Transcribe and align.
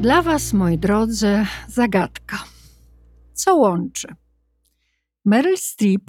Dla 0.00 0.22
Was, 0.22 0.52
moi 0.52 0.78
drodzy, 0.78 1.46
zagadka. 1.68 2.38
Co 3.32 3.56
łączy? 3.56 4.08
Meryl 5.24 5.56
Streep, 5.56 6.02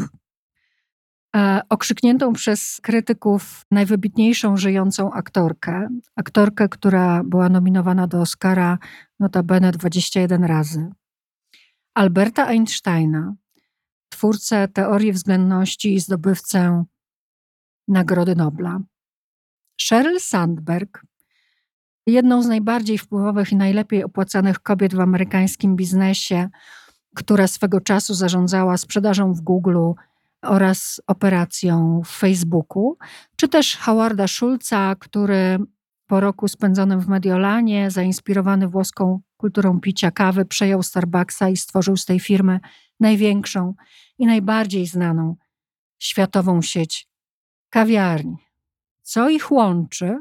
e, 1.35 1.61
okrzykniętą 1.69 2.33
przez 2.33 2.79
krytyków 2.81 3.65
najwybitniejszą 3.71 4.57
żyjącą 4.57 5.11
aktorkę, 5.11 5.87
aktorkę, 6.15 6.69
która 6.69 7.23
była 7.23 7.49
nominowana 7.49 8.07
do 8.07 8.21
Oscara 8.21 8.77
notabene 9.19 9.71
21 9.71 10.43
razy, 10.43 10.91
Alberta 11.93 12.45
Einsteina, 12.45 13.35
twórcę 14.09 14.67
teorii 14.67 15.11
względności 15.11 15.93
i 15.93 15.99
zdobywcę 15.99 16.83
Nagrody 17.87 18.35
Nobla, 18.35 18.79
Sheryl 19.81 20.19
Sandberg, 20.19 21.08
jedną 22.09 22.41
z 22.41 22.47
najbardziej 22.47 22.97
wpływowych 22.97 23.51
i 23.51 23.55
najlepiej 23.55 24.03
opłacanych 24.03 24.59
kobiet 24.59 24.95
w 24.95 24.99
amerykańskim 24.99 25.75
biznesie, 25.75 26.49
która 27.15 27.47
swego 27.47 27.81
czasu 27.81 28.13
zarządzała 28.13 28.77
sprzedażą 28.77 29.33
w 29.33 29.41
Google 29.41 29.77
oraz 30.41 31.01
operacją 31.07 32.01
w 32.05 32.09
Facebooku, 32.09 32.97
czy 33.35 33.47
też 33.47 33.77
Howarda 33.77 34.27
Schulza, 34.27 34.95
który 34.99 35.59
po 36.07 36.19
roku 36.19 36.47
spędzonym 36.47 36.99
w 36.99 37.07
Mediolanie, 37.07 37.91
zainspirowany 37.91 38.67
włoską 38.67 39.19
kulturą 39.37 39.79
picia 39.79 40.11
kawy, 40.11 40.45
przejął 40.45 40.83
Starbucksa 40.83 41.49
i 41.49 41.57
stworzył 41.57 41.97
z 41.97 42.05
tej 42.05 42.19
firmy 42.19 42.59
największą 42.99 43.73
i 44.17 44.25
najbardziej 44.25 44.85
znaną 44.85 45.35
światową 45.99 46.61
sieć 46.61 47.07
kawiarni. 47.69 48.37
Co 49.01 49.29
ich 49.29 49.51
łączy? 49.51 50.19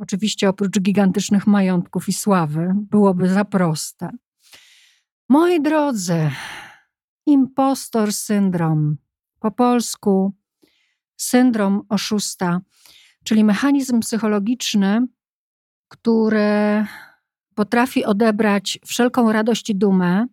Oczywiście 0.00 0.48
oprócz 0.48 0.80
gigantycznych 0.80 1.46
majątków 1.46 2.08
i 2.08 2.12
sławy, 2.12 2.72
byłoby 2.74 3.28
za 3.28 3.44
proste. 3.44 4.10
Moi 5.28 5.62
drodzy, 5.62 6.30
impostor 7.26 8.12
syndrom, 8.12 8.96
po 9.40 9.50
polsku 9.50 10.32
syndrom 11.16 11.82
oszusta, 11.88 12.60
czyli 13.24 13.44
mechanizm 13.44 14.00
psychologiczny, 14.00 15.06
który 15.88 16.86
potrafi 17.54 18.04
odebrać 18.04 18.78
wszelką 18.86 19.32
radość 19.32 19.70
i 19.70 19.76
dumę 19.76 20.26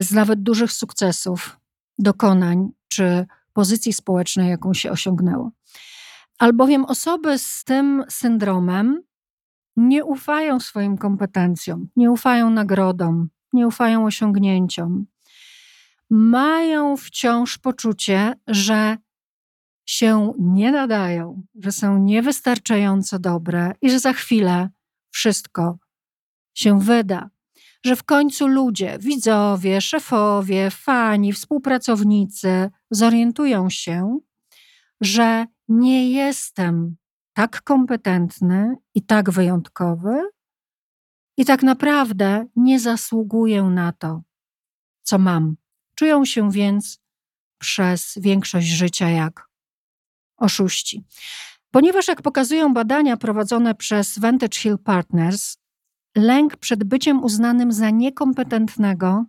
z 0.00 0.12
nawet 0.12 0.42
dużych 0.42 0.72
sukcesów, 0.72 1.60
dokonań 1.98 2.68
czy 2.88 3.26
pozycji 3.52 3.92
społecznej, 3.92 4.50
jaką 4.50 4.74
się 4.74 4.90
osiągnęło. 4.90 5.57
Albowiem 6.38 6.84
osoby 6.84 7.38
z 7.38 7.64
tym 7.64 8.04
syndromem 8.08 9.02
nie 9.76 10.04
ufają 10.04 10.60
swoim 10.60 10.98
kompetencjom, 10.98 11.88
nie 11.96 12.10
ufają 12.10 12.50
nagrodom, 12.50 13.28
nie 13.52 13.66
ufają 13.66 14.04
osiągnięciom. 14.06 15.06
Mają 16.10 16.96
wciąż 16.96 17.58
poczucie, 17.58 18.34
że 18.46 18.96
się 19.86 20.32
nie 20.38 20.72
nadają, 20.72 21.42
że 21.54 21.72
są 21.72 21.98
niewystarczająco 21.98 23.18
dobre 23.18 23.72
i 23.82 23.90
że 23.90 23.98
za 23.98 24.12
chwilę 24.12 24.70
wszystko 25.10 25.78
się 26.54 26.80
wyda. 26.80 27.30
Że 27.84 27.96
w 27.96 28.04
końcu 28.04 28.46
ludzie, 28.48 28.98
widzowie, 29.00 29.80
szefowie, 29.80 30.70
fani, 30.70 31.32
współpracownicy 31.32 32.70
zorientują 32.90 33.70
się, 33.70 34.18
że 35.00 35.46
nie 35.68 36.10
jestem 36.10 36.96
tak 37.32 37.62
kompetentny 37.62 38.76
i 38.94 39.02
tak 39.02 39.30
wyjątkowy, 39.30 40.22
i 41.38 41.44
tak 41.44 41.62
naprawdę 41.62 42.46
nie 42.56 42.80
zasługuję 42.80 43.62
na 43.62 43.92
to, 43.92 44.22
co 45.02 45.18
mam. 45.18 45.56
Czują 45.94 46.24
się 46.24 46.50
więc 46.50 47.00
przez 47.58 48.14
większość 48.16 48.66
życia 48.66 49.08
jak 49.10 49.48
oszuści. 50.36 51.04
Ponieważ, 51.70 52.08
jak 52.08 52.22
pokazują 52.22 52.74
badania 52.74 53.16
prowadzone 53.16 53.74
przez 53.74 54.18
Vantage 54.18 54.58
Hill 54.58 54.78
Partners, 54.78 55.56
lęk 56.16 56.56
przed 56.56 56.84
byciem 56.84 57.24
uznanym 57.24 57.72
za 57.72 57.90
niekompetentnego 57.90 59.24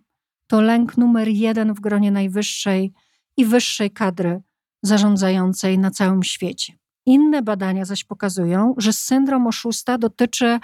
to 0.46 0.60
lęk 0.60 0.96
numer 0.96 1.28
jeden 1.28 1.74
w 1.74 1.80
gronie 1.80 2.10
najwyższej 2.10 2.92
i 3.36 3.44
wyższej 3.44 3.90
kadry 3.90 4.42
zarządzającej 4.82 5.78
na 5.78 5.90
całym 5.90 6.22
świecie. 6.22 6.72
Inne 7.06 7.42
badania 7.42 7.84
zaś 7.84 8.04
pokazują, 8.04 8.74
że 8.78 8.92
syndrom 8.92 9.46
oszusta 9.46 9.98
dotyczy 9.98 10.58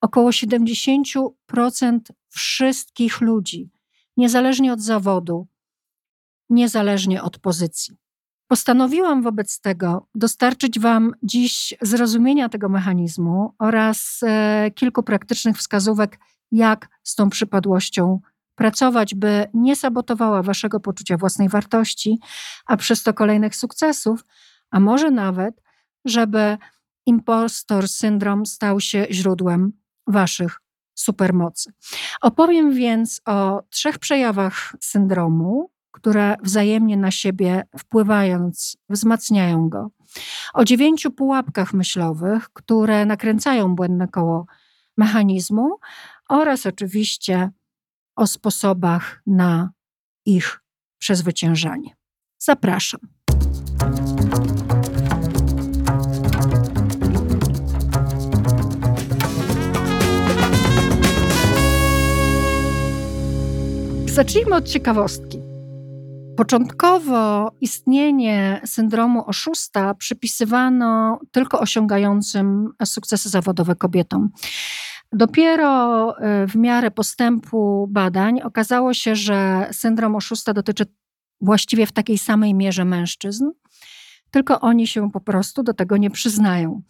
około 0.00 0.30
70% 0.30 1.30
wszystkich 2.28 3.20
ludzi, 3.20 3.70
niezależnie 4.16 4.72
od 4.72 4.80
zawodu, 4.80 5.46
niezależnie 6.50 7.22
od 7.22 7.38
pozycji. 7.38 7.96
Postanowiłam 8.48 9.22
wobec 9.22 9.60
tego 9.60 10.08
dostarczyć 10.14 10.80
Wam 10.80 11.12
dziś 11.22 11.74
zrozumienia 11.82 12.48
tego 12.48 12.68
mechanizmu 12.68 13.54
oraz 13.58 14.20
e, 14.22 14.70
kilku 14.74 15.02
praktycznych 15.02 15.56
wskazówek, 15.56 16.18
jak 16.52 16.88
z 17.02 17.14
tą 17.14 17.30
przypadłością 17.30 18.20
pracować, 18.58 19.14
by 19.14 19.46
nie 19.54 19.76
sabotowała 19.76 20.42
Waszego 20.42 20.80
poczucia 20.80 21.16
własnej 21.16 21.48
wartości, 21.48 22.18
a 22.66 22.76
przez 22.76 23.02
to 23.02 23.14
kolejnych 23.14 23.56
sukcesów, 23.56 24.24
a 24.70 24.80
może 24.80 25.10
nawet, 25.10 25.62
żeby 26.04 26.58
impostor 27.06 27.88
syndrom 27.88 28.46
stał 28.46 28.80
się 28.80 29.06
źródłem 29.10 29.72
Waszych 30.06 30.60
supermocy. 30.94 31.72
Opowiem 32.20 32.74
więc 32.74 33.20
o 33.26 33.62
trzech 33.70 33.98
przejawach 33.98 34.76
syndromu, 34.80 35.70
które 35.90 36.36
wzajemnie 36.42 36.96
na 36.96 37.10
siebie 37.10 37.62
wpływając, 37.78 38.76
wzmacniają 38.88 39.68
go. 39.68 39.90
O 40.54 40.64
dziewięciu 40.64 41.10
pułapkach 41.10 41.72
myślowych, 41.72 42.48
które 42.52 43.06
nakręcają 43.06 43.74
błędne 43.74 44.08
koło 44.08 44.46
mechanizmu 44.96 45.78
oraz 46.28 46.66
oczywiście 46.66 47.50
o 48.18 48.26
sposobach 48.26 49.22
na 49.26 49.70
ich 50.26 50.60
przezwyciężanie. 50.98 51.96
Zapraszam. 52.38 53.00
Zacznijmy 64.06 64.54
od 64.56 64.68
ciekawostki. 64.68 65.38
Początkowo 66.36 67.52
istnienie 67.60 68.60
syndromu 68.66 69.24
oszusta 69.26 69.94
przypisywano 69.94 71.20
tylko 71.32 71.60
osiągającym 71.60 72.68
sukcesy 72.84 73.28
zawodowe 73.28 73.74
kobietom. 73.74 74.30
Dopiero 75.12 76.14
y, 76.18 76.46
w 76.46 76.56
miarę 76.56 76.90
postępu 76.90 77.86
badań 77.90 78.40
okazało 78.42 78.94
się, 78.94 79.16
że 79.16 79.68
syndrom 79.72 80.16
oszusta 80.16 80.52
dotyczy 80.52 80.86
właściwie 81.40 81.86
w 81.86 81.92
takiej 81.92 82.18
samej 82.18 82.54
mierze 82.54 82.84
mężczyzn. 82.84 83.50
tylko 84.30 84.60
oni 84.60 84.86
się 84.86 85.10
po 85.10 85.20
prostu 85.20 85.62
do 85.62 85.74
tego 85.74 85.96
nie 85.96 86.10
przyznają. 86.10 86.82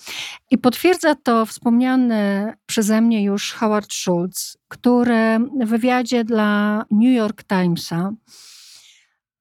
I 0.50 0.58
potwierdza 0.58 1.14
to 1.14 1.46
wspomniany 1.46 2.52
przeze 2.66 3.00
mnie 3.00 3.24
już 3.24 3.52
Howard 3.52 3.92
Schultz, 3.92 4.58
który 4.68 5.38
w 5.60 5.68
wywiadzie 5.68 6.24
dla 6.24 6.84
New 6.90 7.16
York 7.16 7.44
Timesa 7.44 8.12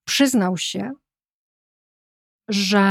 przyznał 0.05 0.57
się, 0.57 0.91
że 2.47 2.83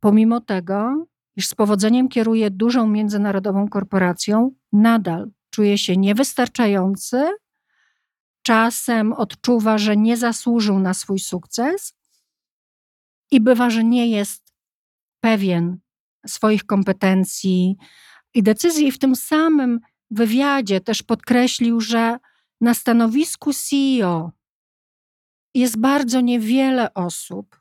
pomimo 0.00 0.40
tego, 0.40 1.06
iż 1.36 1.48
z 1.48 1.54
powodzeniem 1.54 2.08
kieruje 2.08 2.50
dużą 2.50 2.86
międzynarodową 2.86 3.68
korporacją, 3.68 4.54
nadal 4.72 5.30
czuje 5.50 5.78
się 5.78 5.96
niewystarczający, 5.96 7.28
czasem 8.42 9.12
odczuwa, 9.12 9.78
że 9.78 9.96
nie 9.96 10.16
zasłużył 10.16 10.78
na 10.78 10.94
swój 10.94 11.18
sukces 11.18 11.94
i 13.30 13.40
bywa, 13.40 13.70
że 13.70 13.84
nie 13.84 14.06
jest 14.10 14.54
pewien 15.20 15.78
swoich 16.26 16.64
kompetencji 16.64 17.76
i 18.34 18.42
decyzji. 18.42 18.92
W 18.92 18.98
tym 18.98 19.16
samym 19.16 19.80
wywiadzie 20.10 20.80
też 20.80 21.02
podkreślił, 21.02 21.80
że 21.80 22.18
na 22.60 22.74
stanowisku 22.74 23.52
CEO 23.52 24.32
jest 25.54 25.80
bardzo 25.80 26.20
niewiele 26.20 26.94
osób, 26.94 27.60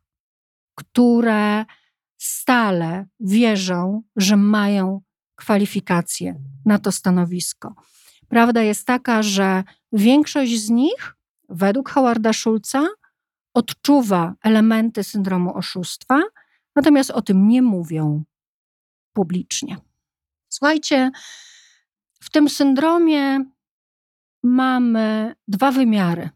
które 0.75 1.65
stale 2.23 3.05
wierzą, 3.19 4.03
że 4.15 4.37
mają 4.37 5.01
kwalifikacje 5.35 6.35
na 6.65 6.79
to 6.79 6.91
stanowisko. 6.91 7.75
Prawda 8.27 8.61
jest 8.61 8.87
taka, 8.87 9.23
że 9.23 9.63
większość 9.91 10.59
z 10.59 10.69
nich, 10.69 11.15
według 11.49 11.89
Howarda 11.89 12.33
Schulza, 12.33 12.87
odczuwa 13.53 14.33
elementy 14.43 15.03
syndromu 15.03 15.57
oszustwa, 15.57 16.21
natomiast 16.75 17.11
o 17.11 17.21
tym 17.21 17.47
nie 17.47 17.61
mówią 17.61 18.23
publicznie. 19.13 19.77
Słuchajcie, 20.49 21.11
w 22.19 22.29
tym 22.29 22.49
syndromie 22.49 23.45
mamy 24.43 25.35
dwa 25.47 25.71
wymiary. 25.71 26.29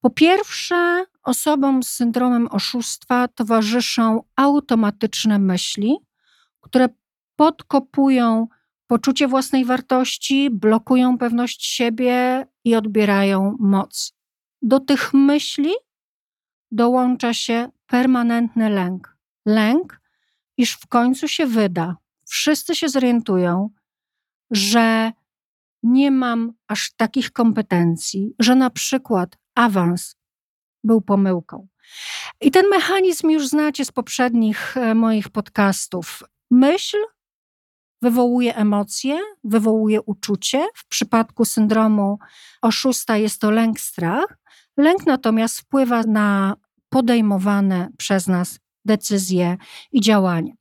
Po 0.00 0.10
pierwsze, 0.10 1.04
osobom 1.30 1.82
z 1.82 1.88
syndromem 1.88 2.48
oszustwa 2.50 3.28
towarzyszą 3.28 4.22
automatyczne 4.36 5.38
myśli, 5.38 5.96
które 6.60 6.88
podkopują 7.36 8.46
poczucie 8.86 9.28
własnej 9.28 9.64
wartości, 9.64 10.50
blokują 10.50 11.18
pewność 11.18 11.66
siebie 11.66 12.46
i 12.64 12.74
odbierają 12.74 13.56
moc. 13.60 14.12
Do 14.62 14.80
tych 14.80 15.14
myśli 15.14 15.70
dołącza 16.70 17.34
się 17.34 17.68
permanentny 17.86 18.70
lęk. 18.70 19.16
Lęk, 19.46 20.00
iż 20.56 20.72
w 20.72 20.86
końcu 20.86 21.28
się 21.28 21.46
wyda, 21.46 21.96
wszyscy 22.24 22.74
się 22.74 22.88
zorientują, 22.88 23.70
że 24.50 25.12
nie 25.82 26.10
mam 26.10 26.52
aż 26.68 26.92
takich 26.96 27.32
kompetencji, 27.32 28.34
że 28.38 28.54
na 28.54 28.70
przykład 28.70 29.38
awans 29.54 30.19
był 30.84 31.00
pomyłką. 31.00 31.68
I 32.40 32.50
ten 32.50 32.68
mechanizm 32.68 33.30
już 33.30 33.48
znacie 33.48 33.84
z 33.84 33.92
poprzednich 33.92 34.76
e, 34.76 34.94
moich 34.94 35.28
podcastów. 35.28 36.22
Myśl 36.50 36.96
wywołuje 38.02 38.56
emocje, 38.56 39.18
wywołuje 39.44 40.02
uczucie. 40.02 40.68
W 40.74 40.88
przypadku 40.88 41.44
syndromu 41.44 42.18
oszusta 42.62 43.16
jest 43.16 43.40
to 43.40 43.50
lęk, 43.50 43.80
strach. 43.80 44.38
Lęk 44.76 45.06
natomiast 45.06 45.60
wpływa 45.60 46.02
na 46.02 46.56
podejmowane 46.88 47.88
przez 47.98 48.26
nas 48.26 48.58
decyzje 48.84 49.56
i 49.92 50.00
działania. 50.00 50.52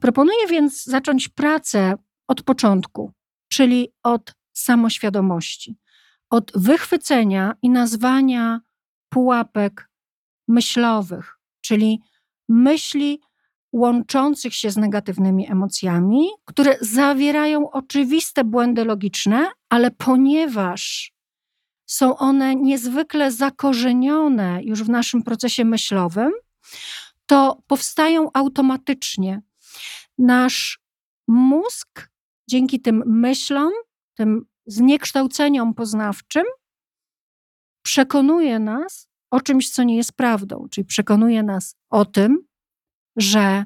Proponuję 0.00 0.46
więc 0.46 0.84
zacząć 0.84 1.28
pracę 1.28 1.94
od 2.28 2.42
początku, 2.42 3.12
czyli 3.48 3.88
od 4.02 4.34
samoświadomości, 4.52 5.76
od 6.30 6.52
wychwycenia 6.54 7.54
i 7.62 7.70
nazwania 7.70 8.60
pułapek 9.12 9.88
myślowych, 10.48 11.38
czyli 11.60 12.00
myśli 12.48 13.20
łączących 13.72 14.54
się 14.54 14.70
z 14.70 14.76
negatywnymi 14.76 15.50
emocjami, 15.50 16.28
które 16.44 16.76
zawierają 16.80 17.70
oczywiste 17.70 18.44
błędy 18.44 18.84
logiczne, 18.84 19.50
ale 19.68 19.90
ponieważ 19.90 21.12
są 21.86 22.16
one 22.16 22.56
niezwykle 22.56 23.32
zakorzenione 23.32 24.60
już 24.62 24.82
w 24.82 24.88
naszym 24.88 25.22
procesie 25.22 25.64
myślowym, 25.64 26.32
to 27.26 27.62
powstają 27.66 28.30
automatycznie. 28.34 29.42
Nasz 30.18 30.80
mózg 31.28 32.10
dzięki 32.48 32.80
tym 32.80 33.02
myślom, 33.06 33.72
tym 34.14 34.46
zniekształceniom 34.66 35.74
poznawczym, 35.74 36.44
przekonuje 37.82 38.58
nas 38.58 39.08
o 39.30 39.40
czymś, 39.40 39.70
co 39.70 39.82
nie 39.82 39.96
jest 39.96 40.12
prawdą, 40.12 40.66
czyli 40.70 40.84
przekonuje 40.84 41.42
nas 41.42 41.76
o 41.90 42.04
tym, 42.04 42.46
że 43.16 43.64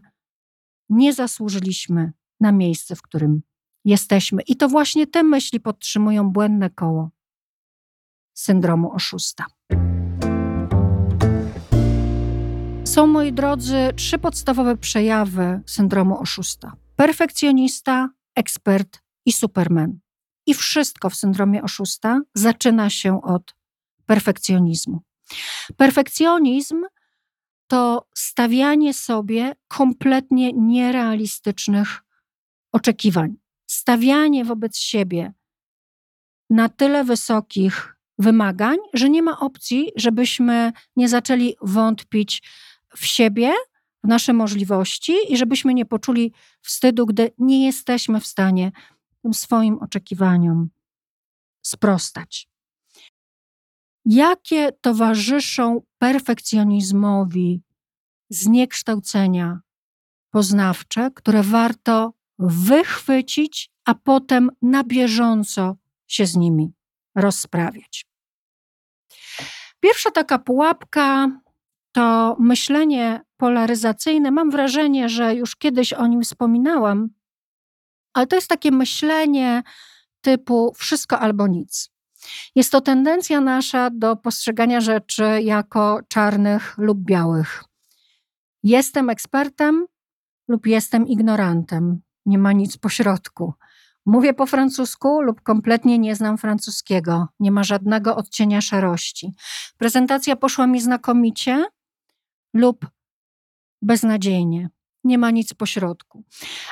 nie 0.88 1.12
zasłużyliśmy 1.12 2.12
na 2.40 2.52
miejsce, 2.52 2.96
w 2.96 3.02
którym 3.02 3.42
jesteśmy. 3.84 4.42
I 4.42 4.56
to 4.56 4.68
właśnie 4.68 5.06
te 5.06 5.22
myśli 5.22 5.60
podtrzymują 5.60 6.30
błędne 6.30 6.70
koło 6.70 7.10
syndromu 8.34 8.92
oszusta. 8.92 9.44
Są, 12.84 13.06
moi 13.06 13.32
drodzy, 13.32 13.76
trzy 13.96 14.18
podstawowe 14.18 14.76
przejawy 14.76 15.60
syndromu 15.66 16.20
oszusta: 16.20 16.76
perfekcjonista, 16.96 18.08
ekspert 18.34 19.02
i 19.26 19.32
superman. 19.32 19.98
I 20.46 20.54
wszystko 20.54 21.10
w 21.10 21.14
syndromie 21.14 21.62
oszusta 21.62 22.20
zaczyna 22.34 22.90
się 22.90 23.22
od 23.22 23.55
perfekcjonizmu. 24.06 25.00
Perfekcjonizm 25.76 26.84
to 27.66 28.08
stawianie 28.14 28.94
sobie 28.94 29.54
kompletnie 29.68 30.52
nierealistycznych 30.52 32.02
oczekiwań. 32.72 33.36
Stawianie 33.66 34.44
wobec 34.44 34.78
siebie 34.78 35.32
na 36.50 36.68
tyle 36.68 37.04
wysokich 37.04 37.96
wymagań, 38.18 38.76
że 38.94 39.10
nie 39.10 39.22
ma 39.22 39.40
opcji, 39.40 39.92
żebyśmy 39.96 40.72
nie 40.96 41.08
zaczęli 41.08 41.56
wątpić 41.62 42.42
w 42.96 43.06
siebie, 43.06 43.52
w 44.04 44.08
nasze 44.08 44.32
możliwości 44.32 45.14
i 45.28 45.36
żebyśmy 45.36 45.74
nie 45.74 45.84
poczuli 45.84 46.32
wstydu, 46.62 47.06
gdy 47.06 47.30
nie 47.38 47.66
jesteśmy 47.66 48.20
w 48.20 48.26
stanie 48.26 48.72
tym 49.22 49.34
swoim 49.34 49.78
oczekiwaniom 49.78 50.68
sprostać 51.62 52.48
jakie 54.06 54.72
towarzyszą 54.80 55.82
perfekcjonizmowi 55.98 57.62
zniekształcenia 58.30 59.60
poznawcze, 60.30 61.10
które 61.14 61.42
warto 61.42 62.12
wychwycić, 62.38 63.70
a 63.84 63.94
potem 63.94 64.50
na 64.62 64.84
bieżąco 64.84 65.76
się 66.06 66.26
z 66.26 66.36
nimi 66.36 66.72
rozprawiać. 67.14 68.06
Pierwsza 69.80 70.10
taka 70.10 70.38
pułapka 70.38 71.28
to 71.92 72.36
myślenie 72.40 73.20
polaryzacyjne. 73.36 74.30
Mam 74.30 74.50
wrażenie, 74.50 75.08
że 75.08 75.34
już 75.34 75.56
kiedyś 75.56 75.92
o 75.92 76.06
nim 76.06 76.22
wspominałam, 76.22 77.08
ale 78.14 78.26
to 78.26 78.36
jest 78.36 78.48
takie 78.48 78.70
myślenie 78.70 79.62
typu 80.20 80.72
wszystko 80.76 81.18
albo 81.18 81.46
nic. 81.46 81.95
Jest 82.54 82.72
to 82.72 82.80
tendencja 82.80 83.40
nasza 83.40 83.90
do 83.90 84.16
postrzegania 84.16 84.80
rzeczy 84.80 85.24
jako 85.42 86.00
czarnych 86.08 86.74
lub 86.78 86.98
białych. 86.98 87.64
Jestem 88.62 89.10
ekspertem 89.10 89.86
lub 90.48 90.66
jestem 90.66 91.06
ignorantem. 91.06 92.00
Nie 92.26 92.38
ma 92.38 92.52
nic 92.52 92.76
pośrodku. 92.76 93.54
Mówię 94.06 94.34
po 94.34 94.46
francusku 94.46 95.20
lub 95.20 95.42
kompletnie 95.42 95.98
nie 95.98 96.16
znam 96.16 96.38
francuskiego. 96.38 97.28
Nie 97.40 97.50
ma 97.50 97.64
żadnego 97.64 98.16
odcienia 98.16 98.60
szarości. 98.60 99.34
Prezentacja 99.78 100.36
poszła 100.36 100.66
mi 100.66 100.80
znakomicie 100.80 101.64
lub 102.54 102.86
beznadziejnie. 103.82 104.68
Nie 105.06 105.18
ma 105.18 105.30
nic 105.30 105.54
pośrodku. 105.54 106.24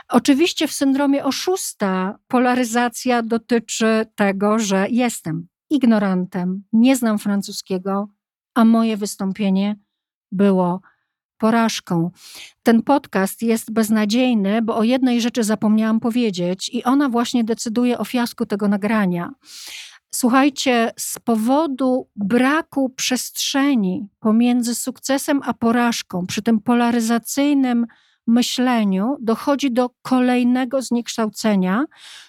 Oczywiście 0.09 0.69
w 0.69 0.73
syndromie 0.73 1.25
oszusta 1.25 2.19
polaryzacja 2.29 3.23
dotyczy 3.23 4.07
tego, 4.15 4.59
że 4.59 4.87
jestem 4.91 5.49
ignorantem, 5.71 6.65
nie 6.73 6.97
znam 6.97 7.19
francuskiego, 7.19 8.09
a 8.55 8.65
moje 8.65 8.97
wystąpienie 8.97 9.77
było 10.33 10.81
porażką. 11.39 12.11
Ten 12.63 12.83
podcast 12.83 13.43
jest 13.43 13.73
beznadziejny, 13.73 14.63
bo 14.63 14.77
o 14.77 14.83
jednej 14.83 15.21
rzeczy 15.21 15.45
zapomniałam 15.45 16.01
powiedzieć, 16.01 16.71
i 16.73 16.85
ona 16.85 17.09
właśnie 17.09 17.45
decyduje 17.45 17.99
o 17.99 18.05
fiasku 18.05 18.47
tego 18.47 18.69
nagrania. 18.69 19.31
Słuchajcie, 20.15 20.93
z 20.99 21.19
powodu 21.19 22.09
braku 22.17 22.91
przestrzeni 22.91 24.09
pomiędzy 24.21 24.75
sukcesem 24.75 25.41
a 25.45 25.55
porażką, 25.55 26.27
przy 26.27 26.43
tym 26.43 26.61
polaryzacyjnym 26.61 27.87
myśleniu, 28.27 29.17
dochodzi 29.21 29.73
do 29.73 29.91
kolejnego 30.03 30.83
zniekształcenia, 30.83 31.85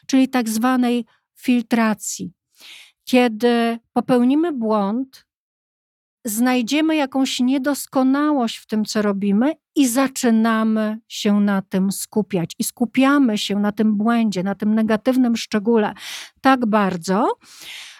czyli 0.07 0.29
tak 0.29 0.49
zwanej 0.49 1.05
filtracji. 1.35 2.31
Kiedy 3.03 3.79
popełnimy 3.93 4.51
błąd, 4.51 5.25
znajdziemy 6.25 6.95
jakąś 6.95 7.39
niedoskonałość 7.39 8.57
w 8.57 8.67
tym, 8.67 8.85
co 8.85 9.01
robimy, 9.01 9.53
i 9.75 9.87
zaczynamy 9.87 10.97
się 11.07 11.39
na 11.39 11.61
tym 11.61 11.91
skupiać. 11.91 12.51
I 12.59 12.63
skupiamy 12.63 13.37
się 13.37 13.59
na 13.59 13.71
tym 13.71 13.95
błędzie, 13.95 14.43
na 14.43 14.55
tym 14.55 14.75
negatywnym 14.75 15.37
szczególe 15.37 15.93
tak 16.41 16.65
bardzo, 16.65 17.37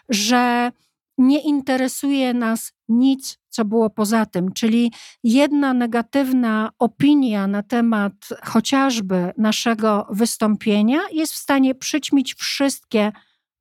że 0.09 0.71
nie 1.17 1.41
interesuje 1.41 2.33
nas 2.33 2.73
nic, 2.89 3.39
co 3.55 3.65
było 3.65 3.89
poza 3.89 4.25
tym. 4.25 4.53
Czyli 4.53 4.91
jedna 5.23 5.73
negatywna 5.73 6.69
opinia 6.79 7.47
na 7.47 7.63
temat 7.63 8.13
chociażby 8.43 9.33
naszego 9.37 10.07
wystąpienia 10.09 10.99
jest 11.11 11.33
w 11.33 11.37
stanie 11.37 11.75
przyćmić 11.75 12.33
wszystkie 12.33 13.11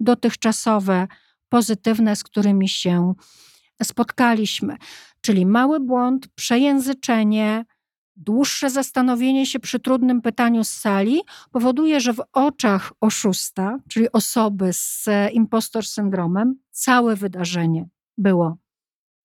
dotychczasowe 0.01 1.09
pozytywne, 1.49 2.17
z 2.17 2.25
którymi 2.25 2.69
się 2.69 3.15
spotkaliśmy. 3.83 4.77
Czyli 5.21 5.47
mały 5.47 5.81
błąd, 5.81 6.29
przejęzyczenie, 6.35 7.65
dłuższe 8.17 8.71
zastanowienie 8.71 9.47
się 9.47 9.61
przy 9.61 9.81
trudnym 9.81 10.23
pytaniu 10.23 10.65
z 10.65 10.71
sali 10.71 11.21
powoduje, 11.53 12.01
że 12.01 12.13
w 12.13 12.23
oczach 12.33 12.93
oszusta, 13.01 13.79
czyli 13.89 14.13
osoby 14.13 14.73
z 14.73 15.09
impostor 15.33 15.87
syndromem, 15.87 16.55
całe 16.71 17.17
wydarzenie 17.17 17.89
było 18.19 18.57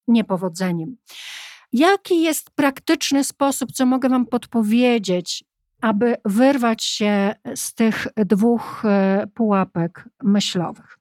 niepowodzeniem. 0.10 0.98
Jaki 1.72 2.22
jest 2.22 2.50
praktyczny 2.52 3.24
sposób, 3.24 3.72
co 3.72 3.86
mogę 3.86 4.10
Wam 4.10 4.26
podpowiedzieć, 4.26 5.44
aby 5.82 6.16
wyrwać 6.26 6.84
się 6.84 7.36
z 7.56 7.74
tych 7.74 8.08
dwóch 8.16 8.86
e, 8.86 9.28
pułapek 9.34 10.10
myślowych? 10.24 11.00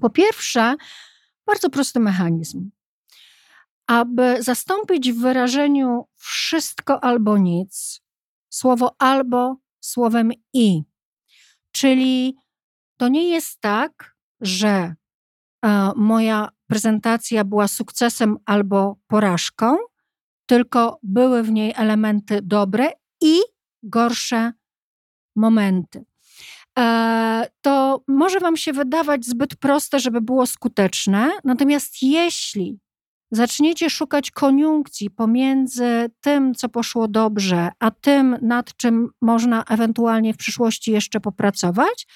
Po 0.00 0.10
pierwsze, 0.10 0.74
bardzo 1.46 1.70
prosty 1.70 2.00
mechanizm. 2.00 2.70
Aby 3.86 4.42
zastąpić 4.42 5.12
w 5.12 5.20
wyrażeniu 5.20 6.06
wszystko 6.14 7.04
albo 7.04 7.38
nic, 7.38 8.02
słowo 8.48 8.96
albo 8.98 9.56
słowem 9.80 10.30
i. 10.52 10.82
Czyli 11.72 12.36
to 12.96 13.08
nie 13.08 13.28
jest 13.28 13.60
tak, 13.60 14.16
że 14.40 14.94
e, 15.64 15.92
moja 15.96 16.48
prezentacja 16.66 17.44
była 17.44 17.68
sukcesem 17.68 18.36
albo 18.44 18.96
porażką, 19.06 19.76
tylko 20.46 20.98
były 21.02 21.42
w 21.42 21.50
niej 21.50 21.72
elementy 21.76 22.40
dobre 22.42 22.90
i 23.20 23.38
gorsze 23.82 24.52
momenty. 25.36 26.04
E, 26.78 27.46
to 27.60 28.04
może 28.08 28.40
Wam 28.40 28.56
się 28.56 28.72
wydawać 28.72 29.26
zbyt 29.26 29.56
proste, 29.56 30.00
żeby 30.00 30.20
było 30.20 30.46
skuteczne, 30.46 31.30
natomiast 31.44 32.02
jeśli 32.02 32.78
zaczniecie 33.30 33.90
szukać 33.90 34.30
koniunkcji 34.30 35.10
pomiędzy 35.10 36.10
tym, 36.20 36.54
co 36.54 36.68
poszło 36.68 37.08
dobrze, 37.08 37.68
a 37.78 37.90
tym, 37.90 38.36
nad 38.42 38.76
czym 38.76 39.08
można 39.22 39.64
ewentualnie 39.64 40.34
w 40.34 40.36
przyszłości 40.36 40.92
jeszcze 40.92 41.20
popracować, 41.20 42.06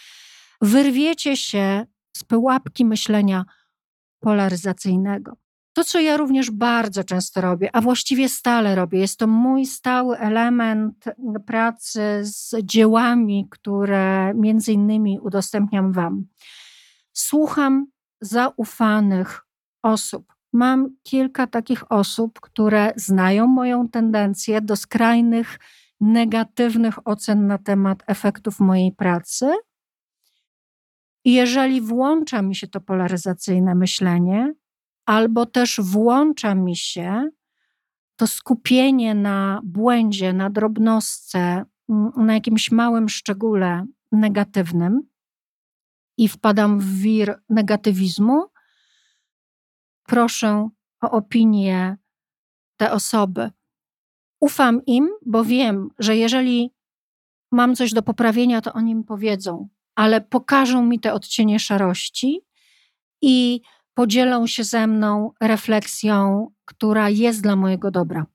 wyrwiecie 0.60 1.36
się 1.36 1.86
z 2.16 2.24
pułapki 2.24 2.84
myślenia 2.84 3.44
polaryzacyjnego. 4.20 5.36
To, 5.72 5.84
co 5.84 6.00
ja 6.00 6.16
również 6.16 6.50
bardzo 6.50 7.04
często 7.04 7.40
robię, 7.40 7.70
a 7.72 7.80
właściwie 7.80 8.28
stale 8.28 8.74
robię, 8.74 8.98
jest 8.98 9.18
to 9.18 9.26
mój 9.26 9.66
stały 9.66 10.18
element 10.18 11.04
pracy 11.46 12.20
z 12.22 12.54
dziełami, 12.62 13.46
które 13.50 14.34
między 14.34 14.72
innymi 14.72 15.18
udostępniam 15.20 15.92
Wam. 15.92 16.26
Słucham 17.12 17.86
zaufanych 18.20 19.46
osób. 19.82 20.34
Mam 20.52 20.88
kilka 21.02 21.46
takich 21.46 21.92
osób, 21.92 22.40
które 22.40 22.92
znają 22.96 23.46
moją 23.46 23.88
tendencję 23.88 24.60
do 24.60 24.76
skrajnych, 24.76 25.58
negatywnych 26.00 27.08
ocen 27.08 27.46
na 27.46 27.58
temat 27.58 28.02
efektów 28.06 28.60
mojej 28.60 28.92
pracy. 28.92 29.52
I 31.24 31.32
jeżeli 31.32 31.80
włącza 31.80 32.42
mi 32.42 32.54
się 32.54 32.68
to 32.68 32.80
polaryzacyjne 32.80 33.74
myślenie, 33.74 34.54
albo 35.06 35.46
też 35.46 35.80
włącza 35.80 36.54
mi 36.54 36.76
się 36.76 37.30
to 38.16 38.26
skupienie 38.26 39.14
na 39.14 39.60
błędzie, 39.64 40.32
na 40.32 40.50
drobnostce, 40.50 41.64
mm, 41.88 42.12
na 42.16 42.34
jakimś 42.34 42.70
małym 42.70 43.08
szczególe 43.08 43.86
negatywnym 44.12 45.00
i 46.16 46.28
wpadam 46.28 46.80
w 46.80 46.98
wir 46.98 47.40
negatywizmu, 47.48 48.44
proszę 50.06 50.68
o 51.02 51.10
opinię 51.10 51.96
te 52.76 52.92
osoby. 52.92 53.50
Ufam 54.40 54.80
im, 54.86 55.08
bo 55.26 55.44
wiem, 55.44 55.88
że 55.98 56.16
jeżeli 56.16 56.74
mam 57.52 57.74
coś 57.74 57.92
do 57.92 58.02
poprawienia, 58.02 58.60
to 58.60 58.72
oni 58.72 58.94
mi 58.94 59.04
powiedzą, 59.04 59.68
ale 60.00 60.20
pokażą 60.20 60.84
mi 60.84 61.00
te 61.00 61.12
odcienie 61.12 61.58
szarości 61.58 62.40
i 63.22 63.60
podzielą 63.94 64.46
się 64.46 64.64
ze 64.64 64.86
mną 64.86 65.30
refleksją, 65.40 66.46
która 66.64 67.08
jest 67.08 67.42
dla 67.42 67.56
mojego 67.56 67.90
dobra. 67.90 68.26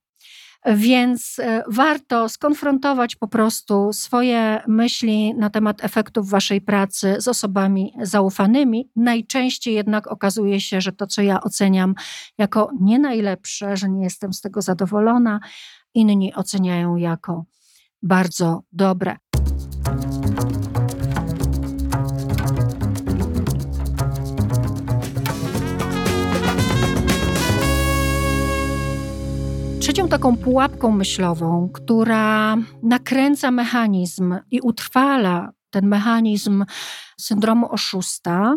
Więc 0.65 1.39
e, 1.39 1.63
warto 1.67 2.29
skonfrontować 2.29 3.15
po 3.15 3.27
prostu 3.27 3.93
swoje 3.93 4.61
myśli 4.67 5.35
na 5.35 5.49
temat 5.49 5.83
efektów 5.83 6.29
waszej 6.29 6.61
pracy 6.61 7.15
z 7.19 7.27
osobami 7.27 7.93
zaufanymi. 8.01 8.89
Najczęściej 8.95 9.73
jednak 9.73 10.07
okazuje 10.07 10.61
się, 10.61 10.81
że 10.81 10.91
to, 10.91 11.07
co 11.07 11.21
ja 11.21 11.41
oceniam 11.41 11.95
jako 12.37 12.69
nie 12.81 12.99
najlepsze, 12.99 13.77
że 13.77 13.89
nie 13.89 14.03
jestem 14.03 14.33
z 14.33 14.41
tego 14.41 14.61
zadowolona, 14.61 15.39
inni 15.93 16.35
oceniają 16.35 16.95
jako 16.95 17.45
bardzo 18.03 18.63
dobre. 18.71 19.17
Taką 30.09 30.37
pułapką 30.37 30.91
myślową, 30.91 31.69
która 31.73 32.57
nakręca 32.83 33.51
mechanizm 33.51 34.35
i 34.51 34.61
utrwala 34.61 35.51
ten 35.69 35.87
mechanizm 35.87 36.65
syndromu 37.19 37.71
oszusta, 37.71 38.55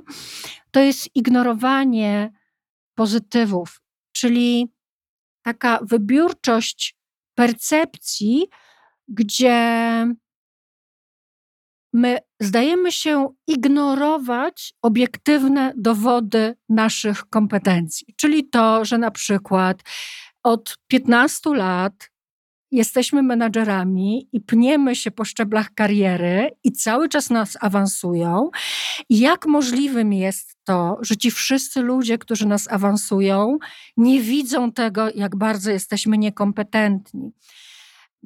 to 0.71 0.81
jest 0.81 1.17
ignorowanie 1.17 2.33
pozytywów, 2.95 3.81
czyli 4.12 4.69
taka 5.43 5.78
wybiórczość 5.83 6.97
percepcji, 7.35 8.47
gdzie 9.09 10.07
my 11.93 12.19
zdajemy 12.40 12.93
się 12.93 13.28
ignorować 13.47 14.75
obiektywne 14.83 15.73
dowody 15.76 16.55
naszych 16.69 17.25
kompetencji, 17.25 18.07
czyli 18.17 18.49
to, 18.49 18.85
że 18.85 18.99
na 18.99 19.11
przykład 19.11 19.83
od 20.49 20.78
15 20.87 21.55
lat 21.55 22.11
jesteśmy 22.71 23.23
menadżerami 23.23 24.28
i 24.33 24.40
pniemy 24.40 24.97
się 24.97 25.11
po 25.11 25.25
szczeblach 25.25 25.75
kariery 25.75 26.50
i 26.64 26.73
cały 26.73 27.09
czas 27.09 27.31
nas 27.31 27.57
awansują. 27.61 28.50
Jak 29.11 29.47
możliwym 29.47 30.12
jest 30.12 30.57
to, 30.64 30.99
że 31.00 31.17
ci 31.17 31.31
wszyscy 31.31 31.81
ludzie, 31.81 32.19
którzy 32.19 32.47
nas 32.47 32.69
awansują, 32.69 33.59
nie 33.97 34.21
widzą 34.21 34.73
tego, 34.73 35.09
jak 35.14 35.37
bardzo 35.37 35.71
jesteśmy 35.71 36.19
niekompetentni? 36.19 37.33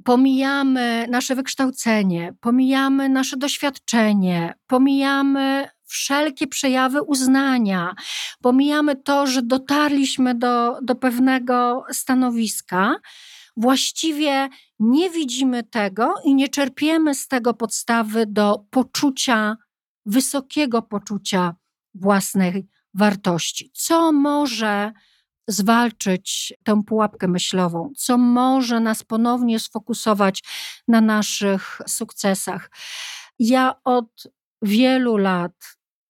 Pomijamy 0.04 1.06
nasze 1.10 1.34
wykształcenie, 1.34 2.34
pomijamy 2.40 3.08
nasze 3.08 3.36
doświadczenie, 3.36 4.54
pomijamy 4.66 5.68
wszelkie 5.92 6.46
przejawy 6.46 7.02
uznania. 7.02 7.94
Pomijamy 8.42 8.96
to, 8.96 9.26
że 9.26 9.42
dotarliśmy 9.42 10.34
do, 10.34 10.78
do 10.82 10.94
pewnego 10.94 11.84
stanowiska. 11.90 12.96
Właściwie 13.56 14.48
nie 14.78 15.10
widzimy 15.10 15.62
tego 15.62 16.14
i 16.24 16.34
nie 16.34 16.48
czerpiemy 16.48 17.14
z 17.14 17.28
tego 17.28 17.54
podstawy 17.54 18.26
do 18.26 18.64
poczucia, 18.70 19.56
wysokiego 20.06 20.82
poczucia 20.82 21.54
własnej 21.94 22.68
wartości. 22.94 23.70
Co 23.74 24.12
może 24.12 24.92
zwalczyć 25.48 26.52
tę 26.64 26.82
pułapkę 26.86 27.28
myślową, 27.28 27.92
co 27.96 28.18
może 28.18 28.80
nas 28.80 29.02
ponownie 29.02 29.58
sfokusować 29.58 30.42
na 30.88 31.00
naszych 31.00 31.80
sukcesach. 31.86 32.70
Ja 33.38 33.74
od 33.84 34.22
wielu 34.62 35.16
lat 35.16 35.52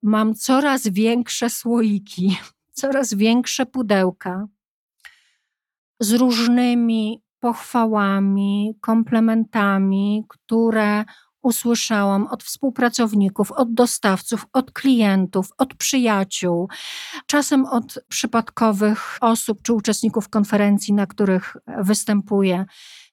mam 0.02 0.34
coraz 0.34 0.88
większe 0.88 1.50
słoiki, 1.50 2.38
coraz 2.80 3.14
większe 3.14 3.66
pudełka 3.66 4.46
z 6.00 6.12
różnymi 6.12 7.22
pochwałami, 7.40 8.74
komplementami, 8.80 10.24
które 10.28 11.04
usłyszałam 11.42 12.26
od 12.26 12.42
współpracowników, 12.42 13.52
od 13.52 13.74
dostawców, 13.74 14.46
od 14.52 14.72
klientów, 14.72 15.48
od 15.58 15.74
przyjaciół, 15.74 16.68
czasem 17.26 17.66
od 17.66 18.04
przypadkowych 18.08 19.18
osób 19.20 19.62
czy 19.62 19.72
uczestników 19.72 20.28
konferencji, 20.28 20.94
na 20.94 21.06
których 21.06 21.56
występuję. 21.78 22.64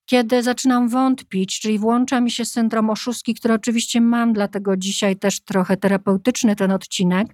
Kiedy 0.09 0.43
zaczynam 0.43 0.89
wątpić, 0.89 1.59
czyli 1.59 1.79
włącza 1.79 2.21
mi 2.21 2.31
się 2.31 2.45
syndrom 2.45 2.89
oszustki, 2.89 3.33
który 3.33 3.53
oczywiście 3.53 4.01
mam, 4.01 4.33
dlatego 4.33 4.77
dzisiaj 4.77 5.15
też 5.15 5.39
trochę 5.39 5.77
terapeutyczny 5.77 6.55
ten 6.55 6.71
odcinek, 6.71 7.27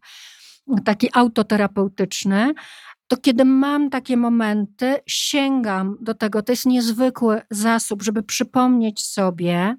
taki 0.86 1.10
autoterapeutyczny, 1.14 2.54
to 3.08 3.18
kiedy 3.18 3.46
mam 3.46 3.90
takie 3.90 4.18
momenty, 4.18 4.96
sięgam 5.08 5.98
do 6.02 6.14
tego. 6.14 6.42
To 6.42 6.52
jest 6.52 6.66
niezwykły 6.66 7.42
zasób, 7.52 8.04
żeby 8.04 8.24
przypomnieć 8.24 9.06
sobie, 9.06 9.76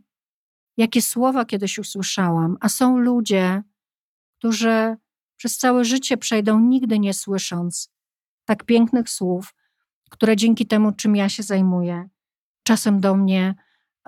jakie 0.76 1.02
słowa 1.02 1.44
kiedyś 1.44 1.78
usłyszałam. 1.78 2.56
A 2.60 2.68
są 2.68 2.98
ludzie, 2.98 3.62
którzy 4.38 4.96
przez 5.36 5.58
całe 5.58 5.84
życie 5.84 6.16
przejdą 6.16 6.60
nigdy 6.60 6.98
nie 6.98 7.14
słysząc 7.14 7.90
tak 8.44 8.64
pięknych 8.64 9.10
słów, 9.10 9.54
które 10.10 10.36
dzięki 10.36 10.66
temu, 10.66 10.92
czym 10.92 11.16
ja 11.16 11.28
się 11.28 11.42
zajmuję, 11.42 12.08
czasem 12.66 13.00
do 13.00 13.16
mnie 13.16 13.54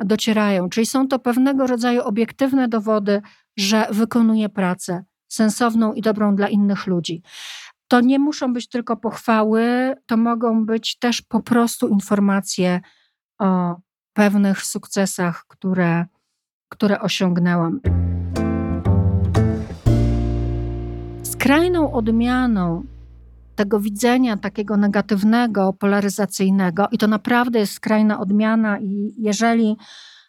docierają. 0.04 0.68
Czyli 0.68 0.86
są 0.86 1.08
to 1.08 1.18
pewnego 1.18 1.66
rodzaju 1.66 2.02
obiektywne 2.02 2.68
dowody, 2.68 3.22
że 3.56 3.86
wykonuję 3.90 4.48
pracę 4.48 5.04
sensowną 5.28 5.92
i 5.92 6.00
dobrą 6.00 6.36
dla 6.36 6.48
innych 6.48 6.86
ludzi. 6.86 7.22
To 7.88 8.00
nie 8.00 8.18
muszą 8.18 8.52
być 8.52 8.68
tylko 8.68 8.96
pochwały, 8.96 9.94
to 10.06 10.16
mogą 10.16 10.66
być 10.66 10.98
też 10.98 11.22
po 11.22 11.42
prostu 11.42 11.88
informacje 11.88 12.80
o 13.38 13.76
pewnych 14.12 14.62
sukcesach, 14.62 15.44
które, 15.48 16.06
które 16.68 17.00
osiągnęłam. 17.00 17.80
Skrajną 21.22 21.92
odmianą 21.92 22.84
tego 23.58 23.80
widzenia 23.80 24.36
takiego 24.36 24.76
negatywnego, 24.76 25.72
polaryzacyjnego, 25.72 26.88
i 26.92 26.98
to 26.98 27.06
naprawdę 27.06 27.58
jest 27.58 27.72
skrajna 27.72 28.20
odmiana, 28.20 28.78
i 28.80 29.14
jeżeli 29.18 29.76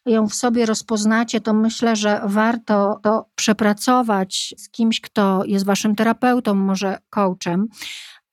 ją 0.06 0.28
w 0.28 0.36
sobie 0.36 0.66
rozpoznacie, 0.66 1.42
to 1.42 1.54
myślę, 1.54 1.96
że 1.96 2.22
warto 2.26 3.00
to 3.04 3.26
przepracować 3.36 4.56
z 4.58 4.70
kimś, 4.70 5.02
kto 5.02 5.44
jest 5.46 5.66
waszym 5.66 5.96
terapeutą, 5.96 6.56
może 6.56 6.98
coachem. 7.10 7.68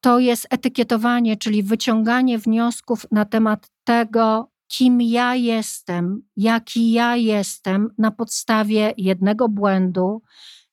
To 0.01 0.19
jest 0.19 0.47
etykietowanie, 0.51 1.37
czyli 1.37 1.63
wyciąganie 1.63 2.39
wniosków 2.39 3.07
na 3.11 3.25
temat 3.25 3.69
tego, 3.85 4.51
kim 4.69 5.01
ja 5.01 5.35
jestem, 5.35 6.23
jaki 6.37 6.93
ja 6.93 7.17
jestem 7.17 7.89
na 7.99 8.11
podstawie 8.11 8.93
jednego 8.97 9.49
błędu, 9.49 10.23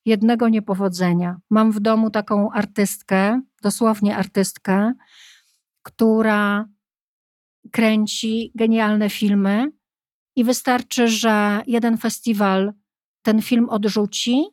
jednego 0.05 0.49
niepowodzenia. 0.49 1.37
Mam 1.49 1.71
w 1.71 1.79
domu 1.79 2.09
taką 2.09 2.51
artystkę, 2.51 3.41
dosłownie 3.63 4.17
artystkę, 4.17 4.93
która 5.83 6.65
kręci 7.71 8.51
genialne 8.55 9.09
filmy 9.09 9.71
i 10.35 10.43
wystarczy, 10.43 11.07
że 11.07 11.61
jeden 11.67 11.97
festiwal 11.97 12.73
ten 13.21 13.41
film 13.41 13.69
odrzuci 13.69 14.43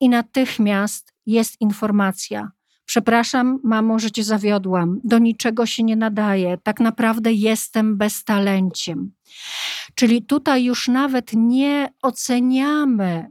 i 0.00 0.08
natychmiast 0.08 1.14
jest 1.26 1.60
informacja. 1.60 2.50
Przepraszam, 2.84 3.60
mamo, 3.64 3.98
że 3.98 4.10
cię 4.10 4.24
zawiodłam. 4.24 5.00
Do 5.04 5.18
niczego 5.18 5.66
się 5.66 5.82
nie 5.82 5.96
nadaje. 5.96 6.58
Tak 6.62 6.80
naprawdę 6.80 7.32
jestem 7.32 7.96
beztalenciem. 7.96 9.12
Czyli 9.94 10.22
tutaj 10.22 10.64
już 10.64 10.88
nawet 10.88 11.30
nie 11.34 11.88
oceniamy 12.02 13.26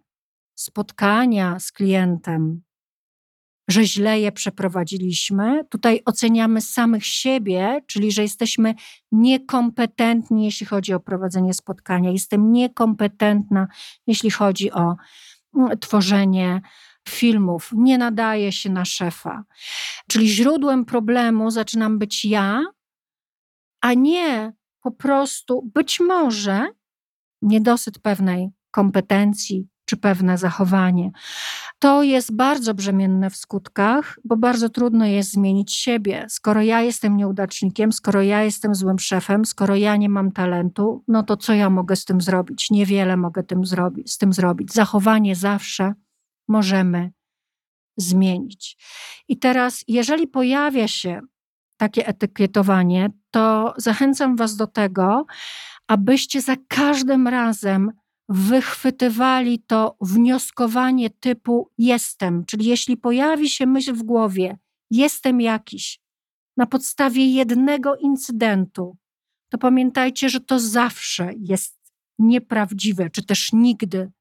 spotkania 0.56 1.60
z 1.60 1.72
klientem, 1.72 2.62
że 3.68 3.84
źle 3.84 4.20
je 4.20 4.32
przeprowadziliśmy. 4.32 5.66
Tutaj 5.70 6.02
oceniamy 6.06 6.62
samych 6.62 7.06
siebie, 7.06 7.82
czyli 7.88 8.12
że 8.12 8.22
jesteśmy 8.22 8.76
niekompetentni, 9.12 10.46
jeśli 10.46 10.66
chodzi 10.66 10.94
o 10.94 11.00
prowadzenie 11.00 11.54
spotkania. 11.54 12.12
Jestem 12.12 12.52
niekompetentna, 12.52 13.68
jeśli 14.08 14.32
chodzi 14.32 14.72
o 14.72 14.96
mm, 15.56 15.80
tworzenie 15.80 16.62
filmów. 17.10 17.70
Nie 17.74 17.98
nadaje 17.98 18.52
się 18.52 18.70
na 18.70 18.86
szefa. 18.86 19.44
Czyli 20.08 20.30
źródłem 20.30 20.86
problemu 20.86 21.52
zaczynam 21.52 22.00
być 22.00 22.26
ja, 22.26 22.64
a 23.82 23.94
nie 23.94 24.54
po 24.82 24.92
prostu 24.92 25.72
być 25.74 26.00
może 26.00 26.68
niedosyt 27.42 28.00
pewnej 28.00 28.50
kompetencji, 28.72 29.68
czy 29.86 29.98
pewne 29.98 30.38
zachowanie. 30.38 31.12
To 31.80 32.04
jest 32.04 32.36
bardzo 32.36 32.74
brzemienne 32.74 33.30
w 33.30 33.36
skutkach, 33.36 34.20
bo 34.24 34.38
bardzo 34.38 34.70
trudno 34.70 35.06
jest 35.06 35.32
zmienić 35.32 35.74
siebie. 35.74 36.26
Skoro 36.30 36.62
ja 36.62 36.82
jestem 36.82 37.18
nieudacznikiem, 37.18 37.92
skoro 37.92 38.22
ja 38.22 38.44
jestem 38.44 38.76
złym 38.76 39.00
szefem, 39.00 39.46
skoro 39.46 39.76
ja 39.76 39.96
nie 39.96 40.10
mam 40.10 40.32
talentu, 40.32 41.04
no 41.08 41.24
to 41.24 41.38
co 41.38 41.54
ja 41.54 41.70
mogę 41.70 41.96
z 41.96 42.06
tym 42.06 42.22
zrobić? 42.22 42.72
Niewiele 42.72 43.18
mogę 43.18 43.44
tym 43.44 43.62
z 44.06 44.18
tym 44.18 44.34
zrobić. 44.34 44.74
Zachowanie 44.74 45.36
zawsze 45.36 45.94
możemy 46.48 47.12
zmienić. 47.98 48.78
I 49.28 49.40
teraz, 49.40 49.84
jeżeli 49.88 50.28
pojawia 50.28 50.88
się 50.88 51.22
takie 51.78 52.08
etykietowanie, 52.08 53.10
to 53.32 53.74
zachęcam 53.78 54.36
Was 54.36 54.56
do 54.56 54.68
tego, 54.68 55.26
abyście 55.88 56.42
za 56.42 56.56
każdym 56.68 57.28
razem 57.28 57.92
wychwytywali 58.30 59.60
to 59.60 59.98
wnioskowanie 60.02 61.10
typu 61.10 61.72
jestem, 61.78 62.46
czyli 62.46 62.66
jeśli 62.66 62.98
pojawi 62.98 63.50
się 63.50 63.66
myśl 63.66 63.94
w 63.94 64.04
głowie, 64.04 64.58
jestem 64.92 65.42
jakiś, 65.42 66.00
na 66.58 66.66
podstawie 66.66 67.26
jednego 67.34 67.96
incydentu, 67.96 68.98
to 69.50 69.58
pamiętajcie, 69.58 70.30
że 70.30 70.40
to 70.40 70.60
zawsze 70.60 71.32
jest 71.38 71.94
nieprawdziwe, 72.20 73.10
czy 73.10 73.26
też 73.26 73.54
nigdy 73.54 74.12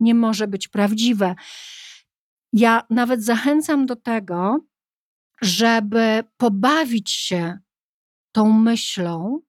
nie 0.00 0.14
może 0.14 0.48
być 0.48 0.68
prawdziwe. 0.68 1.34
Ja 2.52 2.82
nawet 2.90 3.24
zachęcam 3.24 3.86
do 3.86 3.96
tego, 3.96 4.66
żeby 5.42 6.24
pobawić 6.36 7.10
się 7.10 7.58
tą 8.32 8.52
myślą, 8.52 9.40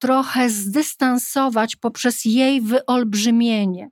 trochę 0.00 0.50
zdystansować 0.50 1.76
poprzez 1.76 2.24
jej 2.24 2.60
wyolbrzymienie. 2.60 3.90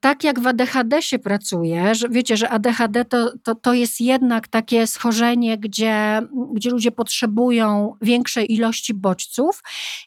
Tak 0.00 0.24
jak 0.24 0.40
w 0.40 0.46
ADHD 0.46 1.02
się 1.02 1.18
pracuje, 1.18 1.94
że 1.94 2.08
wiecie, 2.08 2.36
że 2.36 2.50
ADHD 2.50 3.04
to, 3.04 3.32
to, 3.42 3.54
to 3.54 3.74
jest 3.74 4.00
jednak 4.00 4.48
takie 4.48 4.86
schorzenie, 4.86 5.58
gdzie, 5.58 6.22
gdzie 6.54 6.70
ludzie 6.70 6.90
potrzebują 6.92 7.96
większej 8.02 8.52
ilości 8.52 8.94
bodźców 8.94 9.62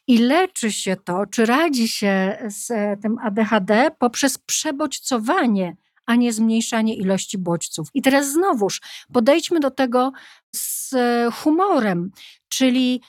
i 0.06 0.18
leczy 0.18 0.72
się 0.72 0.96
to, 1.04 1.26
czy 1.26 1.46
radzi 1.46 1.88
się 1.88 2.38
z 2.48 2.66
tym 3.02 3.16
ADHD 3.22 3.90
poprzez 3.98 4.38
przebodźcowanie 4.38 5.76
a 6.06 6.14
nie 6.14 6.32
zmniejszanie 6.32 6.94
ilości 6.96 7.38
bodźców. 7.38 7.88
I 7.94 8.02
teraz 8.02 8.32
znowuż 8.32 8.80
podejdźmy 9.12 9.60
do 9.60 9.70
tego 9.70 10.12
z 10.54 10.94
humorem, 11.34 12.10
czyli 12.48 13.00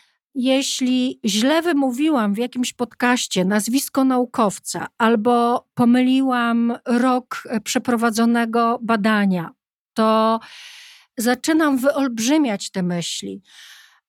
jeśli 0.41 1.19
źle 1.25 1.62
wymówiłam 1.62 2.34
w 2.34 2.38
jakimś 2.38 2.73
podcaście 2.73 3.45
nazwisko 3.45 4.04
naukowca 4.04 4.88
albo 4.97 5.65
pomyliłam 5.73 6.73
rok 6.86 7.43
przeprowadzonego 7.63 8.80
badania, 8.82 9.52
to 9.93 10.39
zaczynam 11.17 11.78
wyolbrzymiać 11.78 12.71
te 12.71 12.84
myśli. 12.84 13.41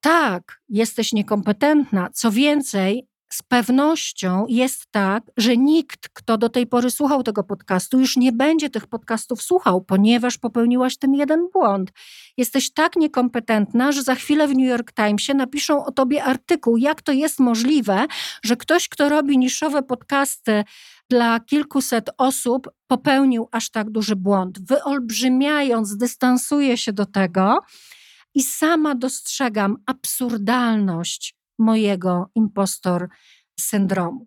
Tak, 0.00 0.60
jesteś 0.68 1.12
niekompetentna. 1.12 2.10
Co 2.12 2.30
więcej, 2.30 3.08
z 3.32 3.42
pewnością 3.42 4.46
jest 4.48 4.86
tak, 4.90 5.22
że 5.36 5.56
nikt, 5.56 6.08
kto 6.08 6.38
do 6.38 6.48
tej 6.48 6.66
pory 6.66 6.90
słuchał 6.90 7.22
tego 7.22 7.44
podcastu, 7.44 8.00
już 8.00 8.16
nie 8.16 8.32
będzie 8.32 8.70
tych 8.70 8.86
podcastów 8.86 9.42
słuchał, 9.42 9.80
ponieważ 9.80 10.38
popełniłaś 10.38 10.96
ten 10.96 11.14
jeden 11.14 11.48
błąd. 11.52 11.90
Jesteś 12.36 12.72
tak 12.72 12.96
niekompetentna, 12.96 13.92
że 13.92 14.02
za 14.02 14.14
chwilę 14.14 14.48
w 14.48 14.56
New 14.56 14.68
York 14.68 14.92
Timesie 14.92 15.34
napiszą 15.34 15.84
o 15.84 15.92
tobie 15.92 16.24
artykuł, 16.24 16.76
jak 16.76 17.02
to 17.02 17.12
jest 17.12 17.40
możliwe, 17.40 18.06
że 18.42 18.56
ktoś, 18.56 18.88
kto 18.88 19.08
robi 19.08 19.38
niszowe 19.38 19.82
podcasty 19.82 20.64
dla 21.10 21.40
kilkuset 21.40 22.10
osób, 22.18 22.70
popełnił 22.86 23.48
aż 23.52 23.70
tak 23.70 23.90
duży 23.90 24.16
błąd. 24.16 24.66
Wyolbrzymiając, 24.66 25.96
dystansuję 25.96 26.76
się 26.76 26.92
do 26.92 27.06
tego 27.06 27.58
i 28.34 28.42
sama 28.42 28.94
dostrzegam 28.94 29.76
absurdalność 29.86 31.39
mojego 31.60 32.30
impostor 32.34 33.08
syndromu. 33.60 34.26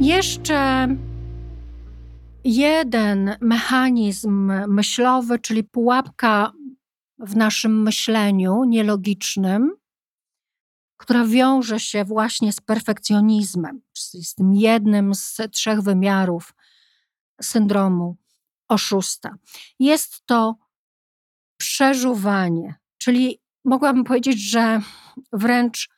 Jeszcze 0.00 0.88
jeden 2.44 3.36
mechanizm 3.40 4.52
myślowy, 4.68 5.38
czyli 5.38 5.64
pułapka 5.64 6.52
w 7.18 7.36
naszym 7.36 7.82
myśleniu 7.82 8.64
nielogicznym, 8.64 9.76
która 10.96 11.24
wiąże 11.24 11.80
się 11.80 12.04
właśnie 12.04 12.52
z 12.52 12.60
perfekcjonizmem, 12.60 13.82
z 14.22 14.34
tym 14.34 14.54
jednym 14.54 15.14
z 15.14 15.40
trzech 15.52 15.80
wymiarów 15.80 16.54
syndromu 17.42 18.16
oszusta. 18.68 19.34
Jest 19.78 20.26
to 20.26 20.56
przeżuwanie, 21.56 22.74
czyli 22.98 23.39
mogłabym 23.64 24.04
powiedzieć, 24.04 24.50
że 24.50 24.80
wręcz 25.32 25.88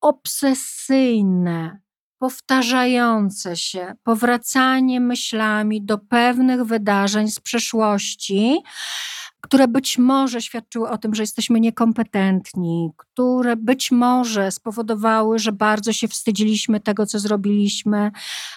obsesyjne, 0.00 1.80
powtarzające 2.18 3.56
się, 3.56 3.94
powracanie 4.02 5.00
myślami 5.00 5.82
do 5.82 5.98
pewnych 5.98 6.64
wydarzeń 6.64 7.28
z 7.30 7.40
przeszłości, 7.40 8.62
które 9.40 9.68
być 9.68 9.98
może 9.98 10.42
świadczyły 10.42 10.88
o 10.88 10.98
tym, 10.98 11.14
że 11.14 11.22
jesteśmy 11.22 11.60
niekompetentni, 11.60 12.90
które 12.96 13.56
być 13.56 13.90
może 13.90 14.50
spowodowały, 14.50 15.38
że 15.38 15.52
bardzo 15.52 15.92
się 15.92 16.08
wstydziliśmy 16.08 16.80
tego, 16.80 17.06
co 17.06 17.18
zrobiliśmy, 17.18 18.10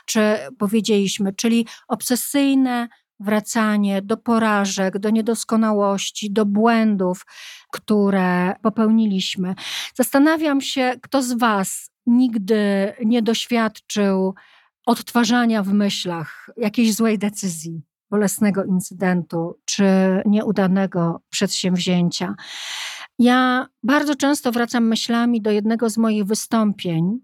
czy 0.05 0.37
powiedzieliśmy, 0.57 1.33
czyli 1.33 1.67
obsesyjne 1.87 2.87
wracanie 3.19 4.01
do 4.01 4.17
porażek, 4.17 4.99
do 4.99 5.09
niedoskonałości, 5.09 6.31
do 6.31 6.45
błędów, 6.45 7.25
które 7.71 8.55
popełniliśmy. 8.61 9.55
Zastanawiam 9.95 10.61
się, 10.61 10.93
kto 11.01 11.21
z 11.21 11.33
Was 11.33 11.91
nigdy 12.05 12.93
nie 13.05 13.21
doświadczył 13.21 14.35
odtwarzania 14.85 15.63
w 15.63 15.73
myślach 15.73 16.49
jakiejś 16.57 16.95
złej 16.95 17.19
decyzji, 17.19 17.81
bolesnego 18.09 18.63
incydentu 18.63 19.59
czy 19.65 19.85
nieudanego 20.25 21.21
przedsięwzięcia. 21.29 22.35
Ja 23.19 23.67
bardzo 23.83 24.15
często 24.15 24.51
wracam 24.51 24.87
myślami 24.87 25.41
do 25.41 25.51
jednego 25.51 25.89
z 25.89 25.97
moich 25.97 26.23
wystąpień, 26.23 27.19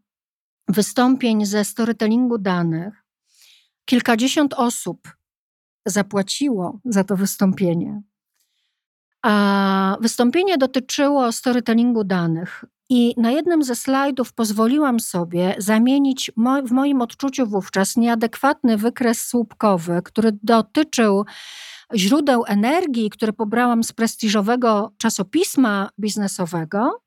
wystąpień 0.68 1.46
ze 1.46 1.66
storytellingu 1.66 2.38
danych. 2.38 3.04
Kilkadziesiąt 3.86 4.54
osób 4.54 5.16
zapłaciło 5.86 6.80
za 6.86 7.04
to 7.04 7.16
wystąpienie. 7.16 8.02
A 9.24 9.98
wystąpienie 10.02 10.58
dotyczyło 10.58 11.32
storytellingu 11.32 12.04
danych. 12.04 12.66
I 12.90 13.14
na 13.18 13.32
jednym 13.32 13.64
ze 13.64 13.76
slajdów 13.76 14.34
pozwoliłam 14.34 15.00
sobie 15.00 15.56
zamienić 15.58 16.32
mo 16.36 16.62
w 16.62 16.72
moim 16.72 17.02
odczuciu 17.02 17.48
wówczas 17.48 17.98
nieadekwatny 17.98 18.78
wykres 18.78 19.22
słupkowy, 19.22 20.02
który 20.04 20.32
dotyczył 20.44 21.26
źródeł 21.96 22.44
energii, 22.48 23.10
które 23.10 23.34
pobrałam 23.34 23.84
z 23.84 23.92
prestiżowego 23.92 24.92
czasopisma 24.98 25.90
biznesowego, 26.00 27.06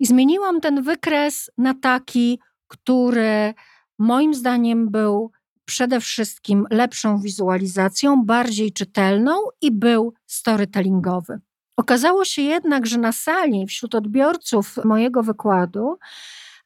i 0.00 0.06
zmieniłam 0.06 0.60
ten 0.60 0.82
wykres 0.82 1.50
na 1.58 1.74
taki, 1.74 2.40
który 2.68 3.54
moim 3.98 4.34
zdaniem 4.34 4.90
był 4.90 5.30
przede 5.68 6.00
wszystkim 6.00 6.66
lepszą 6.70 7.18
wizualizacją, 7.18 8.24
bardziej 8.24 8.72
czytelną 8.72 9.32
i 9.60 9.70
był 9.70 10.14
storytellingowy. 10.26 11.40
Okazało 11.76 12.24
się 12.24 12.42
jednak, 12.42 12.86
że 12.86 12.98
na 12.98 13.12
sali 13.12 13.66
wśród 13.66 13.94
odbiorców 13.94 14.76
mojego 14.84 15.22
wykładu 15.22 15.98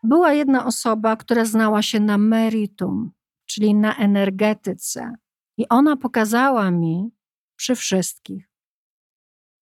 była 0.03 0.33
jedna 0.33 0.67
osoba, 0.67 1.17
która 1.17 1.45
znała 1.45 1.83
się 1.83 2.01
na 2.01 2.19
meritum, 2.19 3.11
czyli 3.47 3.75
na 3.75 3.97
energetyce. 3.97 5.15
I 5.57 5.69
ona 5.69 5.97
pokazała 5.97 6.71
mi 6.71 7.11
przy 7.57 7.75
wszystkich, 7.75 8.49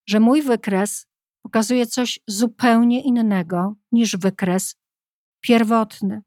że 0.08 0.20
mój 0.20 0.42
wykres 0.42 1.06
pokazuje 1.42 1.86
coś 1.86 2.20
zupełnie 2.26 3.02
innego 3.02 3.74
niż 3.92 4.16
wykres 4.16 4.76
pierwotny. 5.40 6.22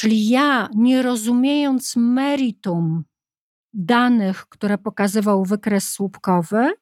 Czyli 0.00 0.28
ja, 0.28 0.68
nie 0.74 1.02
rozumiejąc 1.02 1.96
meritum 1.96 3.04
danych, 3.72 4.46
które 4.48 4.78
pokazywał 4.78 5.44
wykres 5.44 5.88
słupkowy, 5.88 6.72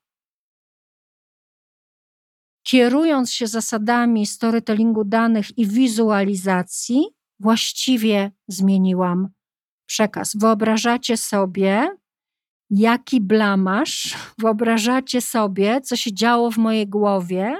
kierując 2.63 3.33
się 3.33 3.47
zasadami 3.47 4.27
storytellingu 4.27 5.05
danych 5.05 5.59
i 5.59 5.67
wizualizacji, 5.67 7.07
właściwie 7.41 8.33
zmieniłam 8.49 9.29
przekaz. 9.87 10.37
Wyobrażacie 10.37 11.17
sobie, 11.17 11.97
jaki 12.71 13.21
blamasz, 13.21 14.17
wyobrażacie 14.39 15.21
sobie, 15.21 15.81
co 15.81 15.97
się 15.97 16.15
działo 16.15 16.51
w 16.51 16.59
mojej 16.59 16.89
głowie, 16.89 17.57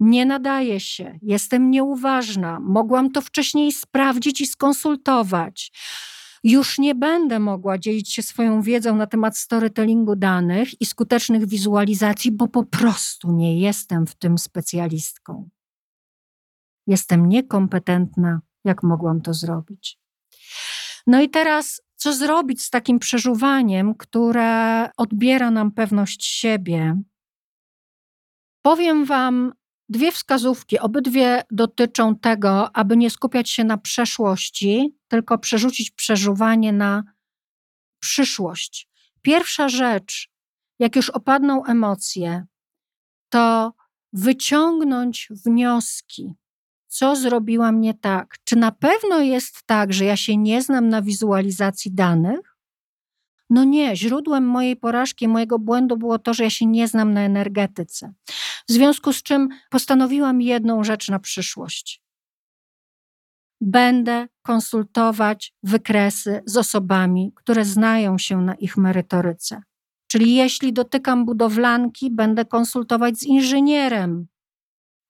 nie 0.00 0.26
nadaje 0.26 0.80
się, 0.80 1.18
jestem 1.22 1.70
nieuważna, 1.70 2.60
mogłam 2.60 3.10
to 3.10 3.20
wcześniej 3.20 3.72
sprawdzić 3.72 4.40
i 4.40 4.46
skonsultować. 4.46 5.72
Już 6.44 6.78
nie 6.78 6.94
będę 6.94 7.38
mogła 7.38 7.78
dzielić 7.78 8.12
się 8.12 8.22
swoją 8.22 8.62
wiedzą 8.62 8.96
na 8.96 9.06
temat 9.06 9.38
storytellingu 9.38 10.16
danych 10.16 10.80
i 10.80 10.86
skutecznych 10.86 11.46
wizualizacji, 11.46 12.32
bo 12.32 12.48
po 12.48 12.64
prostu 12.64 13.32
nie 13.32 13.60
jestem 13.60 14.06
w 14.06 14.14
tym 14.14 14.38
specjalistką. 14.38 15.48
Jestem 16.86 17.28
niekompetentna, 17.28 18.40
jak 18.64 18.82
mogłam 18.82 19.20
to 19.20 19.34
zrobić. 19.34 19.98
No 21.06 21.22
i 21.22 21.30
teraz, 21.30 21.82
co 21.96 22.12
zrobić 22.12 22.62
z 22.62 22.70
takim 22.70 22.98
przeżuwaniem, 22.98 23.94
które 23.94 24.88
odbiera 24.96 25.50
nam 25.50 25.72
pewność 25.72 26.24
siebie? 26.24 27.02
Powiem 28.62 29.04
Wam 29.04 29.52
Dwie 29.90 30.12
wskazówki, 30.12 30.78
obydwie 30.78 31.42
dotyczą 31.50 32.16
tego, 32.16 32.76
aby 32.76 32.96
nie 32.96 33.10
skupiać 33.10 33.50
się 33.50 33.64
na 33.64 33.78
przeszłości, 33.78 34.96
tylko 35.08 35.38
przerzucić 35.38 35.90
przeżuwanie 35.90 36.72
na 36.72 37.02
przyszłość. 38.00 38.88
Pierwsza 39.22 39.68
rzecz, 39.68 40.30
jak 40.78 40.96
już 40.96 41.10
opadną 41.10 41.64
emocje, 41.64 42.46
to 43.28 43.72
wyciągnąć 44.12 45.28
wnioski, 45.46 46.34
co 46.86 47.16
zrobiłam 47.16 47.80
nie 47.80 47.94
tak. 47.94 48.36
Czy 48.44 48.56
na 48.56 48.72
pewno 48.72 49.20
jest 49.20 49.62
tak, 49.66 49.92
że 49.92 50.04
ja 50.04 50.16
się 50.16 50.36
nie 50.36 50.62
znam 50.62 50.88
na 50.88 51.02
wizualizacji 51.02 51.94
danych? 51.94 52.49
No 53.50 53.64
nie, 53.64 53.96
źródłem 53.96 54.46
mojej 54.46 54.76
porażki, 54.76 55.28
mojego 55.28 55.58
błędu 55.58 55.96
było 55.96 56.18
to, 56.18 56.34
że 56.34 56.44
ja 56.44 56.50
się 56.50 56.66
nie 56.66 56.88
znam 56.88 57.12
na 57.12 57.20
energetyce. 57.20 58.12
W 58.68 58.72
związku 58.72 59.12
z 59.12 59.22
czym 59.22 59.48
postanowiłam 59.70 60.40
jedną 60.40 60.84
rzecz 60.84 61.08
na 61.08 61.18
przyszłość. 61.18 62.02
Będę 63.60 64.28
konsultować 64.42 65.54
wykresy 65.62 66.42
z 66.46 66.56
osobami, 66.56 67.32
które 67.34 67.64
znają 67.64 68.18
się 68.18 68.40
na 68.40 68.54
ich 68.54 68.76
merytoryce. 68.76 69.62
Czyli 70.06 70.34
jeśli 70.34 70.72
dotykam 70.72 71.24
budowlanki, 71.24 72.10
będę 72.10 72.44
konsultować 72.44 73.18
z 73.18 73.22
inżynierem, 73.22 74.26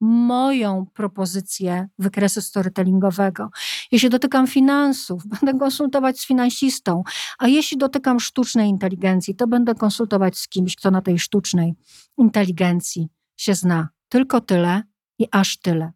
moją 0.00 0.86
propozycję 0.94 1.88
wykresu 1.98 2.40
storytellingowego. 2.40 3.50
Jeśli 3.92 4.10
dotykam 4.10 4.46
finansów, 4.46 5.26
będę 5.40 5.58
konsultować 5.58 6.20
z 6.20 6.26
finansistą, 6.26 7.02
a 7.38 7.48
jeśli 7.48 7.78
dotykam 7.78 8.20
sztucznej 8.20 8.68
inteligencji, 8.68 9.34
to 9.34 9.46
będę 9.46 9.74
konsultować 9.74 10.38
z 10.38 10.48
kimś, 10.48 10.76
kto 10.76 10.90
na 10.90 11.02
tej 11.02 11.18
sztucznej 11.18 11.74
inteligencji 12.18 13.08
się 13.36 13.54
zna. 13.54 13.88
Tylko 14.08 14.40
tyle 14.40 14.82
i 15.18 15.26
aż 15.30 15.56
tyle. 15.56 15.92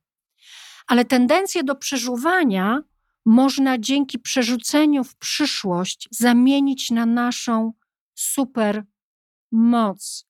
Ale 0.86 1.04
tendencję 1.04 1.64
do 1.64 1.74
przeżuwania 1.74 2.82
można 3.24 3.78
dzięki 3.78 4.18
przerzuceniu 4.18 5.04
w 5.04 5.16
przyszłość 5.16 6.08
zamienić 6.10 6.90
na 6.90 7.06
naszą 7.06 7.72
super 8.14 8.84
moc. 9.52 10.26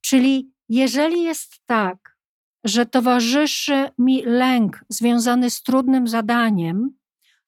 Czyli 0.00 0.50
jeżeli 0.68 1.22
jest 1.22 1.60
tak, 1.66 2.15
że 2.66 2.86
towarzyszy 2.86 3.90
mi 3.98 4.22
lęk 4.22 4.84
związany 4.88 5.50
z 5.50 5.62
trudnym 5.62 6.08
zadaniem, 6.08 6.90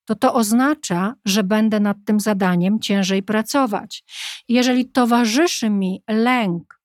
to 0.05 0.15
to 0.15 0.35
oznacza, 0.35 1.15
że 1.25 1.45
będę 1.45 1.81
nad 1.81 1.97
tym 2.05 2.21
zadaniem 2.21 2.81
ciężej 2.81 3.23
pracować. 3.23 4.05
Jeżeli 4.49 4.91
towarzyszy 4.91 5.71
mi 5.71 6.03
lęk, 6.09 6.81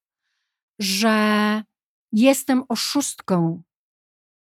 że 0.80 1.64
jestem 2.12 2.64
oszustką 2.70 3.64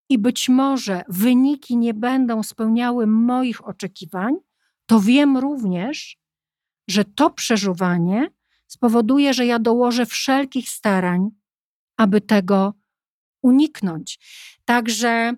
i 0.09 0.17
być 0.17 0.49
może 0.49 1.03
wyniki 1.07 1.77
nie 1.77 1.93
będą 1.93 2.43
spełniały 2.43 3.07
moich 3.07 3.67
oczekiwań, 3.67 4.35
to 4.85 4.99
wiem 4.99 5.37
również, 5.37 6.17
że 6.89 7.05
to 7.05 7.29
przeżuwanie 7.29 8.31
spowoduje, 8.67 9.33
że 9.33 9.45
ja 9.45 9.59
dołożę 9.59 10.05
wszelkich 10.05 10.69
starań, 10.69 11.29
aby 11.97 12.21
tego 12.21 12.73
uniknąć. 13.41 14.19
Także 14.65 15.33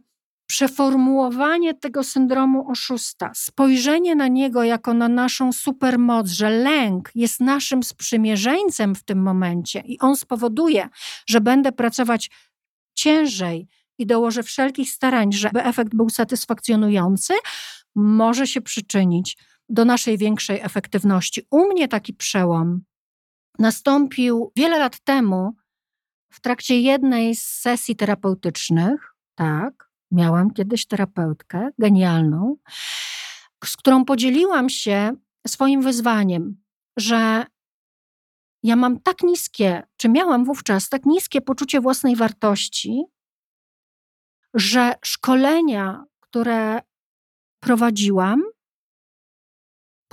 przeformułowanie 0.45 1.73
tego 1.73 2.03
syndromu 2.03 2.71
oszusta, 2.71 3.31
spojrzenie 3.35 4.15
na 4.15 4.27
niego 4.27 4.63
jako 4.63 4.93
na 4.93 5.07
naszą 5.07 5.53
supermoc, 5.53 6.27
że 6.27 6.49
lęk 6.49 7.11
jest 7.15 7.39
naszym 7.39 7.83
sprzymierzeńcem 7.83 8.95
w 8.95 9.03
tym 9.03 9.21
momencie 9.21 9.83
i 9.85 9.99
on 9.99 10.15
spowoduje, 10.15 10.89
że 11.27 11.41
będę 11.41 11.71
pracować 11.71 12.31
ciężej 12.93 13.67
i 13.97 14.05
dołożę 14.05 14.43
wszelkich 14.43 14.89
starań, 14.89 15.33
żeby 15.33 15.63
efekt 15.63 15.95
był 15.95 16.09
satysfakcjonujący, 16.09 17.33
może 17.95 18.47
się 18.47 18.61
przyczynić 18.61 19.37
do 19.69 19.85
naszej 19.85 20.17
większej 20.17 20.59
efektywności. 20.61 21.41
U 21.51 21.67
mnie 21.67 21.87
taki 21.87 22.13
przełom 22.13 22.81
nastąpił 23.59 24.51
wiele 24.55 24.79
lat 24.79 24.99
temu 24.99 25.55
w 26.33 26.39
trakcie 26.41 26.79
jednej 26.79 27.35
z 27.35 27.43
sesji 27.43 27.95
terapeutycznych, 27.95 29.15
tak, 29.35 29.89
miałam 30.11 30.51
kiedyś 30.51 30.85
terapeutkę 30.85 31.69
genialną, 31.79 32.55
z 33.65 33.77
którą 33.77 34.05
podzieliłam 34.05 34.69
się 34.69 35.11
swoim 35.47 35.81
wyzwaniem, 35.81 36.63
że 36.97 37.45
ja 38.63 38.75
mam 38.75 38.99
tak 38.99 39.23
niskie, 39.23 39.83
czy 39.97 40.09
miałam 40.09 40.45
wówczas 40.45 40.89
tak 40.89 41.05
niskie 41.05 41.41
poczucie 41.41 41.81
własnej 41.81 42.15
wartości, 42.15 43.03
że 44.53 44.95
szkolenia, 45.05 46.05
które 46.19 46.81
prowadziłam, 47.59 48.43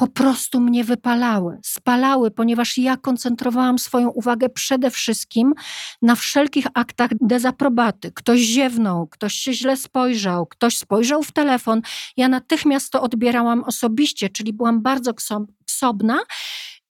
po 0.00 0.06
prostu 0.06 0.60
mnie 0.60 0.84
wypalały, 0.84 1.58
spalały, 1.64 2.30
ponieważ 2.30 2.78
ja 2.78 2.96
koncentrowałam 2.96 3.78
swoją 3.78 4.08
uwagę 4.08 4.48
przede 4.48 4.90
wszystkim 4.90 5.54
na 6.02 6.14
wszelkich 6.14 6.66
aktach 6.74 7.10
dezaprobaty. 7.20 8.12
Ktoś 8.12 8.40
ziewnął, 8.40 9.06
ktoś 9.06 9.34
się 9.34 9.52
źle 9.52 9.76
spojrzał, 9.76 10.46
ktoś 10.46 10.78
spojrzał 10.78 11.22
w 11.22 11.32
telefon. 11.32 11.82
Ja 12.16 12.28
natychmiast 12.28 12.92
to 12.92 13.02
odbierałam 13.02 13.64
osobiście, 13.64 14.28
czyli 14.28 14.52
byłam 14.52 14.82
bardzo 14.82 15.12
ksobna 15.66 16.18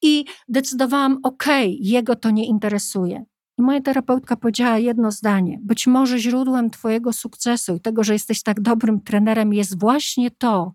i 0.03 0.25
decydowałam, 0.49 1.19
okej, 1.23 1.79
jego 1.81 2.17
to 2.17 2.31
nie 2.31 2.47
interesuje. 2.47 3.25
I 3.59 3.63
moja 3.63 3.81
terapeutka 3.81 4.37
powiedziała 4.37 4.79
jedno 4.79 5.11
zdanie: 5.11 5.59
Być 5.63 5.87
może 5.87 6.19
źródłem 6.19 6.71
Twojego 6.71 7.13
sukcesu 7.13 7.75
i 7.75 7.81
tego, 7.81 8.05
że 8.05 8.13
jesteś 8.13 8.43
tak 8.43 8.61
dobrym 8.61 9.01
trenerem, 9.01 9.53
jest 9.53 9.81
właśnie 9.81 10.31
to, 10.31 10.73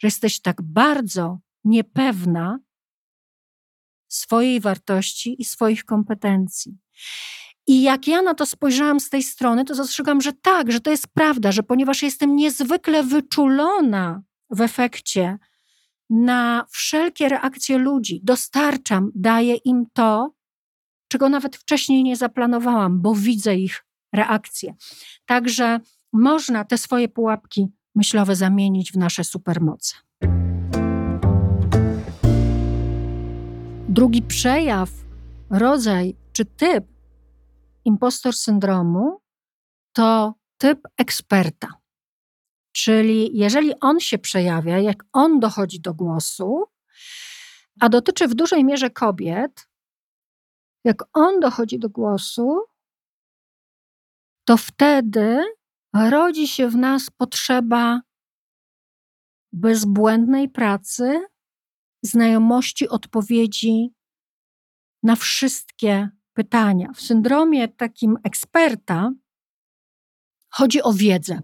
że 0.00 0.06
jesteś 0.06 0.40
tak 0.40 0.62
bardzo 0.62 1.38
niepewna 1.64 2.58
swojej 4.08 4.60
wartości 4.60 5.42
i 5.42 5.44
swoich 5.44 5.84
kompetencji. 5.84 6.78
I 7.66 7.82
jak 7.82 8.06
ja 8.06 8.22
na 8.22 8.34
to 8.34 8.46
spojrzałam 8.46 9.00
z 9.00 9.10
tej 9.10 9.22
strony, 9.22 9.64
to 9.64 9.74
zastrzegam, 9.74 10.20
że 10.20 10.32
tak, 10.32 10.72
że 10.72 10.80
to 10.80 10.90
jest 10.90 11.08
prawda, 11.08 11.52
że 11.52 11.62
ponieważ 11.62 12.02
jestem 12.02 12.36
niezwykle 12.36 13.02
wyczulona 13.02 14.22
w 14.50 14.60
efekcie 14.60 15.38
na 16.10 16.66
wszelkie 16.70 17.28
reakcje 17.28 17.78
ludzi, 17.78 18.20
dostarczam, 18.22 19.10
daję 19.14 19.54
im 19.54 19.86
to, 19.92 20.34
czego 21.08 21.28
nawet 21.28 21.56
wcześniej 21.56 22.04
nie 22.04 22.16
zaplanowałam, 22.16 23.02
bo 23.02 23.14
widzę 23.14 23.56
ich 23.56 23.86
reakcje. 24.12 24.74
Także 25.26 25.80
można 26.12 26.64
te 26.64 26.78
swoje 26.78 27.08
pułapki 27.08 27.68
myślowe 27.94 28.36
zamienić 28.36 28.92
w 28.92 28.96
nasze 28.96 29.24
supermoce. 29.24 29.96
Drugi 33.88 34.22
przejaw, 34.22 34.90
rodzaj 35.50 36.16
czy 36.32 36.44
typ 36.44 36.84
impostor 37.84 38.34
syndromu 38.34 39.20
to 39.92 40.34
typ 40.58 40.80
eksperta. 40.96 41.68
Czyli 42.72 43.38
jeżeli 43.38 43.80
on 43.80 44.00
się 44.00 44.18
przejawia, 44.18 44.78
jak 44.78 45.04
on 45.12 45.40
dochodzi 45.40 45.80
do 45.80 45.94
głosu, 45.94 46.64
a 47.80 47.88
dotyczy 47.88 48.28
w 48.28 48.34
dużej 48.34 48.64
mierze 48.64 48.90
kobiet, 48.90 49.68
jak 50.84 51.02
on 51.12 51.40
dochodzi 51.40 51.78
do 51.78 51.88
głosu, 51.88 52.60
to 54.44 54.56
wtedy 54.56 55.44
rodzi 55.94 56.48
się 56.48 56.68
w 56.68 56.76
nas 56.76 57.10
potrzeba 57.10 58.00
bezbłędnej 59.52 60.48
pracy, 60.48 61.20
znajomości 62.02 62.88
odpowiedzi 62.88 63.94
na 65.02 65.16
wszystkie 65.16 66.08
pytania. 66.32 66.92
W 66.94 67.00
syndromie 67.00 67.68
takim 67.68 68.16
eksperta 68.24 69.10
chodzi 70.50 70.82
o 70.82 70.92
wiedzę. 70.92 71.42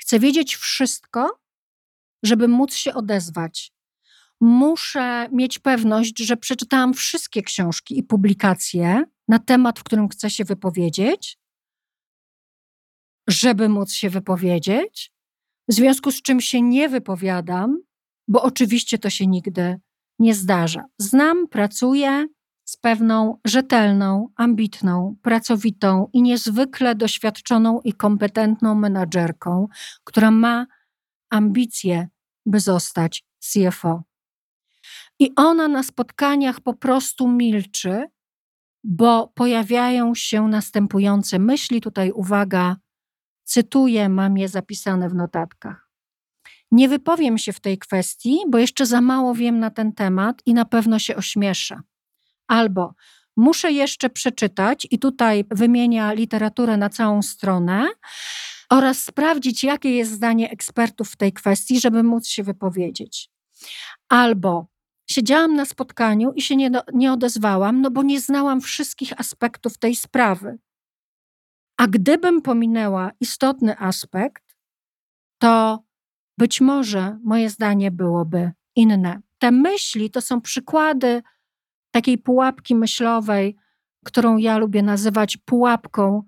Chcę 0.00 0.18
wiedzieć 0.18 0.56
wszystko, 0.56 1.40
żeby 2.22 2.48
móc 2.48 2.74
się 2.74 2.94
odezwać. 2.94 3.72
Muszę 4.40 5.28
mieć 5.32 5.58
pewność, 5.58 6.18
że 6.18 6.36
przeczytałam 6.36 6.94
wszystkie 6.94 7.42
książki 7.42 7.98
i 7.98 8.02
publikacje 8.02 9.04
na 9.28 9.38
temat, 9.38 9.78
w 9.78 9.84
którym 9.84 10.08
chcę 10.08 10.30
się 10.30 10.44
wypowiedzieć, 10.44 11.39
żeby 13.30 13.68
móc 13.68 13.92
się 13.92 14.10
wypowiedzieć, 14.10 15.12
w 15.68 15.74
związku 15.74 16.10
z 16.10 16.22
czym 16.22 16.40
się 16.40 16.62
nie 16.62 16.88
wypowiadam, 16.88 17.78
bo 18.28 18.42
oczywiście 18.42 18.98
to 18.98 19.10
się 19.10 19.26
nigdy 19.26 19.80
nie 20.18 20.34
zdarza. 20.34 20.84
Znam, 20.98 21.48
pracuję 21.48 22.26
z 22.64 22.76
pewną 22.76 23.38
rzetelną, 23.44 24.28
ambitną, 24.36 25.16
pracowitą 25.22 26.08
i 26.12 26.22
niezwykle 26.22 26.94
doświadczoną 26.94 27.80
i 27.80 27.92
kompetentną 27.92 28.74
menadżerką, 28.74 29.68
która 30.04 30.30
ma 30.30 30.66
ambicje, 31.30 32.08
by 32.46 32.60
zostać 32.60 33.24
CFO. 33.38 34.02
I 35.18 35.32
ona 35.36 35.68
na 35.68 35.82
spotkaniach 35.82 36.60
po 36.60 36.74
prostu 36.74 37.28
milczy, 37.28 38.04
bo 38.84 39.28
pojawiają 39.34 40.14
się 40.14 40.48
następujące 40.48 41.38
myśli. 41.38 41.80
Tutaj 41.80 42.12
uwaga, 42.12 42.76
Cytuję, 43.50 44.08
mam 44.08 44.38
je 44.38 44.48
zapisane 44.48 45.08
w 45.08 45.14
notatkach. 45.14 45.90
Nie 46.70 46.88
wypowiem 46.88 47.38
się 47.38 47.52
w 47.52 47.60
tej 47.60 47.78
kwestii, 47.78 48.38
bo 48.48 48.58
jeszcze 48.58 48.86
za 48.86 49.00
mało 49.00 49.34
wiem 49.34 49.58
na 49.58 49.70
ten 49.70 49.92
temat 49.92 50.42
i 50.46 50.54
na 50.54 50.64
pewno 50.64 50.98
się 50.98 51.16
ośmieszę. 51.16 51.80
Albo 52.48 52.94
muszę 53.36 53.72
jeszcze 53.72 54.10
przeczytać, 54.10 54.86
i 54.90 54.98
tutaj 54.98 55.44
wymienia 55.50 56.12
literaturę 56.12 56.76
na 56.76 56.88
całą 56.88 57.22
stronę, 57.22 57.88
oraz 58.70 59.04
sprawdzić, 59.04 59.64
jakie 59.64 59.90
jest 59.96 60.12
zdanie 60.12 60.50
ekspertów 60.50 61.10
w 61.10 61.16
tej 61.16 61.32
kwestii, 61.32 61.80
żeby 61.80 62.02
móc 62.02 62.28
się 62.28 62.42
wypowiedzieć. 62.42 63.30
Albo 64.08 64.66
siedziałam 65.10 65.54
na 65.54 65.64
spotkaniu 65.64 66.32
i 66.32 66.42
się 66.42 66.56
nie, 66.56 66.70
nie 66.92 67.12
odezwałam, 67.12 67.80
no 67.80 67.90
bo 67.90 68.02
nie 68.02 68.20
znałam 68.20 68.60
wszystkich 68.60 69.20
aspektów 69.20 69.78
tej 69.78 69.96
sprawy. 69.96 70.58
A 71.80 71.86
gdybym 71.86 72.42
pominęła 72.42 73.10
istotny 73.20 73.78
aspekt, 73.78 74.56
to 75.38 75.84
być 76.38 76.60
może 76.60 77.18
moje 77.24 77.50
zdanie 77.50 77.90
byłoby 77.90 78.52
inne. 78.76 79.20
Te 79.38 79.50
myśli 79.50 80.10
to 80.10 80.20
są 80.20 80.40
przykłady 80.40 81.22
takiej 81.90 82.18
pułapki 82.18 82.74
myślowej, 82.74 83.56
którą 84.04 84.36
ja 84.36 84.58
lubię 84.58 84.82
nazywać 84.82 85.36
pułapką 85.36 86.22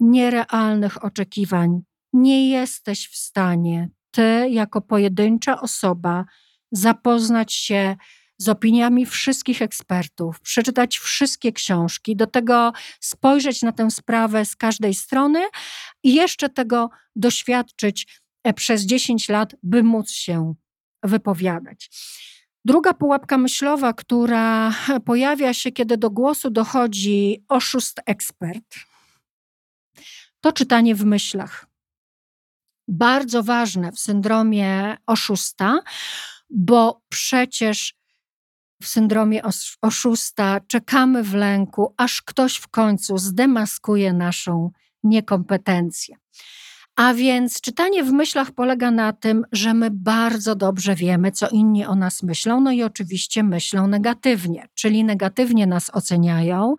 nierealnych 0.00 1.04
oczekiwań. 1.04 1.80
Nie 2.12 2.50
jesteś 2.50 3.08
w 3.08 3.16
stanie, 3.16 3.90
ty, 4.10 4.48
jako 4.50 4.80
pojedyncza 4.80 5.60
osoba, 5.60 6.24
zapoznać 6.72 7.52
się 7.52 7.96
z 8.38 8.48
opiniami 8.48 9.06
wszystkich 9.06 9.62
ekspertów, 9.62 10.40
przeczytać 10.40 10.98
wszystkie 10.98 11.52
książki, 11.52 12.16
do 12.16 12.26
tego 12.26 12.72
spojrzeć 13.00 13.62
na 13.62 13.72
tę 13.72 13.90
sprawę 13.90 14.44
z 14.44 14.56
każdej 14.56 14.94
strony 14.94 15.44
i 16.02 16.14
jeszcze 16.14 16.48
tego 16.48 16.90
doświadczyć 17.16 18.20
e, 18.44 18.54
przez 18.54 18.82
10 18.82 19.28
lat, 19.28 19.56
by 19.62 19.82
móc 19.82 20.10
się 20.10 20.54
wypowiadać. 21.02 21.90
Druga 22.64 22.94
pułapka 22.94 23.38
myślowa, 23.38 23.92
która 23.92 24.74
pojawia 25.04 25.54
się, 25.54 25.72
kiedy 25.72 25.96
do 25.96 26.10
głosu 26.10 26.50
dochodzi 26.50 27.44
oszust 27.48 28.00
ekspert, 28.06 28.76
to 30.40 30.52
czytanie 30.52 30.94
w 30.94 31.04
myślach. 31.04 31.66
Bardzo 32.88 33.42
ważne 33.42 33.92
w 33.92 33.98
syndromie 33.98 34.96
oszusta, 35.06 35.80
bo 36.50 37.00
przecież 37.08 37.95
w 38.82 38.86
syndromie 38.86 39.42
oszusta, 39.82 40.60
czekamy 40.68 41.22
w 41.22 41.34
lęku, 41.34 41.94
aż 41.96 42.22
ktoś 42.22 42.56
w 42.56 42.68
końcu 42.68 43.18
zdemaskuje 43.18 44.12
naszą 44.12 44.70
niekompetencję. 45.04 46.16
A 46.96 47.14
więc 47.14 47.60
czytanie 47.60 48.04
w 48.04 48.12
myślach 48.12 48.50
polega 48.50 48.90
na 48.90 49.12
tym, 49.12 49.44
że 49.52 49.74
my 49.74 49.90
bardzo 49.90 50.54
dobrze 50.54 50.94
wiemy, 50.94 51.32
co 51.32 51.48
inni 51.48 51.84
o 51.84 51.94
nas 51.94 52.22
myślą, 52.22 52.60
no 52.60 52.72
i 52.72 52.82
oczywiście 52.82 53.42
myślą 53.42 53.86
negatywnie, 53.86 54.68
czyli 54.74 55.04
negatywnie 55.04 55.66
nas 55.66 55.90
oceniają, 55.94 56.74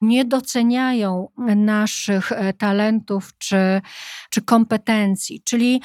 nie 0.00 0.24
doceniają 0.24 1.28
naszych 1.56 2.32
e, 2.32 2.52
talentów 2.52 3.32
czy, 3.38 3.80
czy 4.30 4.42
kompetencji. 4.42 5.42
Czyli 5.44 5.82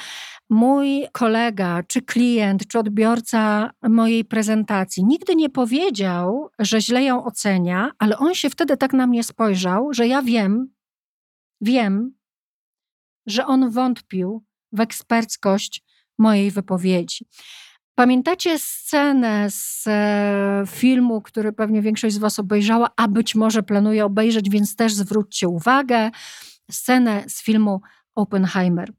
mój 0.52 1.06
kolega, 1.12 1.82
czy 1.82 2.02
klient, 2.02 2.66
czy 2.66 2.78
odbiorca 2.78 3.70
mojej 3.82 4.24
prezentacji 4.24 5.04
nigdy 5.04 5.34
nie 5.34 5.50
powiedział, 5.50 6.50
że 6.58 6.80
źle 6.80 7.02
ją 7.02 7.24
ocenia, 7.24 7.90
ale 7.98 8.18
on 8.18 8.34
się 8.34 8.50
wtedy 8.50 8.76
tak 8.76 8.92
na 8.92 9.06
mnie 9.06 9.24
spojrzał, 9.24 9.92
że 9.92 10.06
ja 10.06 10.22
wiem, 10.22 10.72
wiem, 11.60 12.14
że 13.26 13.46
on 13.46 13.70
wątpił 13.70 14.44
w 14.72 14.80
eksperckość 14.80 15.84
mojej 16.18 16.50
wypowiedzi. 16.50 17.26
Pamiętacie 17.94 18.58
scenę 18.58 19.46
z 19.50 19.84
e, 19.86 20.64
filmu, 20.66 21.22
który 21.22 21.52
pewnie 21.52 21.82
większość 21.82 22.14
z 22.14 22.18
Was 22.18 22.38
obejrzała, 22.38 22.90
a 22.96 23.08
być 23.08 23.34
może 23.34 23.62
planuje 23.62 24.04
obejrzeć, 24.04 24.50
więc 24.50 24.76
też 24.76 24.94
zwróćcie 24.94 25.48
uwagę. 25.48 26.10
Scenę 26.70 27.24
z 27.28 27.42
filmu 27.42 27.80
Oppenheimer. 28.14 28.92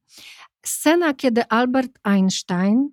Scena, 0.65 1.13
kiedy 1.13 1.47
Albert 1.49 1.99
Einstein 2.03 2.89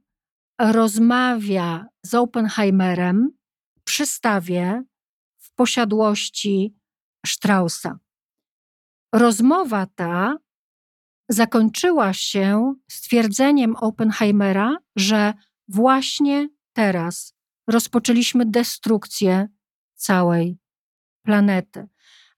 rozmawia 0.61 1.87
z 2.03 2.15
Oppenheimerem 2.15 3.31
przy 3.85 4.07
stawie 4.07 4.83
w 5.39 5.55
posiadłości 5.55 6.75
Straussa. 7.27 7.99
Rozmowa 9.15 9.87
ta 9.95 10.37
zakończyła 11.29 12.13
się 12.13 12.75
stwierdzeniem 12.91 13.77
Oppenheimera, 13.77 14.77
że 14.97 15.35
właśnie 15.69 16.49
teraz 16.73 17.35
rozpoczęliśmy 17.67 18.47
destrukcję 18.47 19.49
całej 19.95 20.59
planety. 21.23 21.89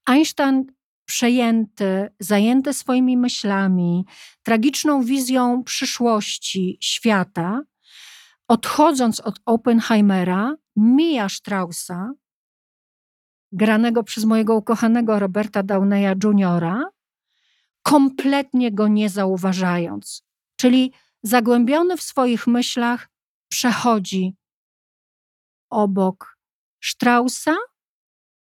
Einstein 0.07 0.67
przejęty, 1.13 2.09
zajęty 2.21 2.73
swoimi 2.73 3.17
myślami, 3.17 4.05
tragiczną 4.43 5.03
wizją 5.03 5.65
przyszłości 5.65 6.79
świata, 6.81 7.61
odchodząc 8.49 9.21
od 9.21 9.41
Oppenheimera, 9.47 10.55
mija 10.77 11.29
Straussa, 11.29 12.13
granego 13.53 14.03
przez 14.03 14.25
mojego 14.25 14.57
ukochanego 14.57 15.19
Roberta 15.19 15.63
Downeya 15.63 16.15
Jr., 16.25 16.65
kompletnie 17.83 18.73
go 18.73 18.89
nie 18.89 19.09
zauważając. 19.09 20.25
Czyli 20.57 20.93
zagłębiony 21.23 21.97
w 21.97 22.03
swoich 22.03 22.47
myślach 22.47 23.09
przechodzi 23.49 24.37
obok 25.71 26.39
Straussa, 26.85 27.57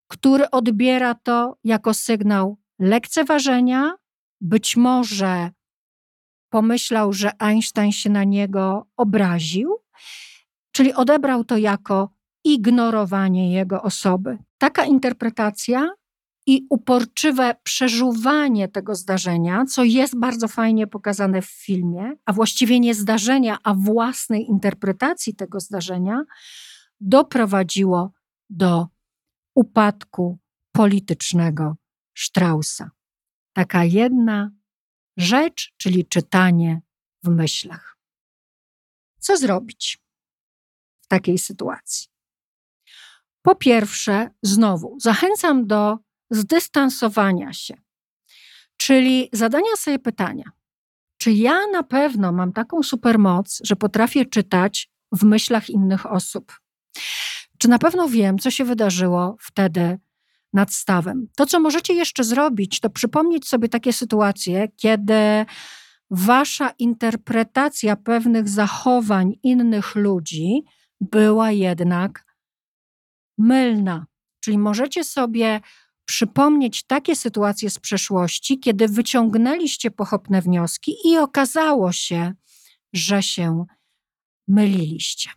który 0.08 0.50
odbiera 0.50 1.14
to 1.14 1.58
jako 1.64 1.94
sygnał 1.94 2.58
lekceważenia, 2.78 3.94
być 4.40 4.76
może 4.76 5.50
pomyślał, 6.50 7.12
że 7.12 7.30
Einstein 7.38 7.92
się 7.92 8.10
na 8.10 8.24
niego 8.24 8.86
obraził, 8.96 9.76
czyli 10.72 10.92
odebrał 10.92 11.44
to 11.44 11.56
jako 11.56 12.10
ignorowanie 12.44 13.52
jego 13.52 13.82
osoby. 13.82 14.38
Taka 14.58 14.84
interpretacja 14.84 15.90
i 16.46 16.66
uporczywe 16.70 17.56
przeżuwanie 17.62 18.68
tego 18.68 18.94
zdarzenia, 18.94 19.64
co 19.64 19.84
jest 19.84 20.18
bardzo 20.18 20.48
fajnie 20.48 20.86
pokazane 20.86 21.42
w 21.42 21.50
filmie, 21.50 22.12
a 22.24 22.32
właściwie 22.32 22.80
nie 22.80 22.94
zdarzenia, 22.94 23.58
a 23.64 23.74
własnej 23.74 24.46
interpretacji 24.46 25.34
tego 25.34 25.60
zdarzenia, 25.60 26.22
doprowadziło 27.00 28.12
do 28.50 28.86
upadku 29.54 30.38
politycznego 30.72 31.76
Straussa. 32.16 32.90
Taka 33.52 33.84
jedna 33.84 34.50
rzecz, 35.16 35.74
czyli 35.76 36.06
czytanie 36.06 36.80
w 37.22 37.28
myślach. 37.28 37.98
Co 39.18 39.36
zrobić 39.36 39.98
w 41.02 41.06
takiej 41.06 41.38
sytuacji? 41.38 42.08
Po 43.42 43.54
pierwsze, 43.54 44.30
znowu 44.42 44.96
zachęcam 45.00 45.66
do 45.66 45.98
zdystansowania 46.30 47.52
się, 47.52 47.74
czyli 48.76 49.28
zadania 49.32 49.76
sobie 49.76 49.98
pytania, 49.98 50.44
czy 51.18 51.32
ja 51.32 51.66
na 51.66 51.82
pewno 51.82 52.32
mam 52.32 52.52
taką 52.52 52.82
supermoc, 52.82 53.60
że 53.64 53.76
potrafię 53.76 54.26
czytać 54.26 54.90
w 55.12 55.24
myślach 55.24 55.70
innych 55.70 56.06
osób? 56.06 56.60
Czy 57.64 57.68
na 57.68 57.78
pewno 57.78 58.08
wiem, 58.08 58.38
co 58.38 58.50
się 58.50 58.64
wydarzyło 58.64 59.36
wtedy 59.40 59.98
nad 60.52 60.72
stawem? 60.72 61.28
To, 61.36 61.46
co 61.46 61.60
możecie 61.60 61.94
jeszcze 61.94 62.24
zrobić, 62.24 62.80
to 62.80 62.90
przypomnieć 62.90 63.48
sobie 63.48 63.68
takie 63.68 63.92
sytuacje, 63.92 64.68
kiedy 64.76 65.46
wasza 66.10 66.70
interpretacja 66.78 67.96
pewnych 67.96 68.48
zachowań 68.48 69.32
innych 69.42 69.94
ludzi 69.94 70.62
była 71.00 71.50
jednak 71.50 72.24
mylna. 73.38 74.06
Czyli 74.40 74.58
możecie 74.58 75.04
sobie 75.04 75.60
przypomnieć 76.04 76.82
takie 76.82 77.16
sytuacje 77.16 77.70
z 77.70 77.78
przeszłości, 77.78 78.60
kiedy 78.60 78.88
wyciągnęliście 78.88 79.90
pochopne 79.90 80.42
wnioski 80.42 80.94
i 81.04 81.18
okazało 81.18 81.92
się, 81.92 82.32
że 82.92 83.22
się 83.22 83.64
myliliście. 84.48 85.30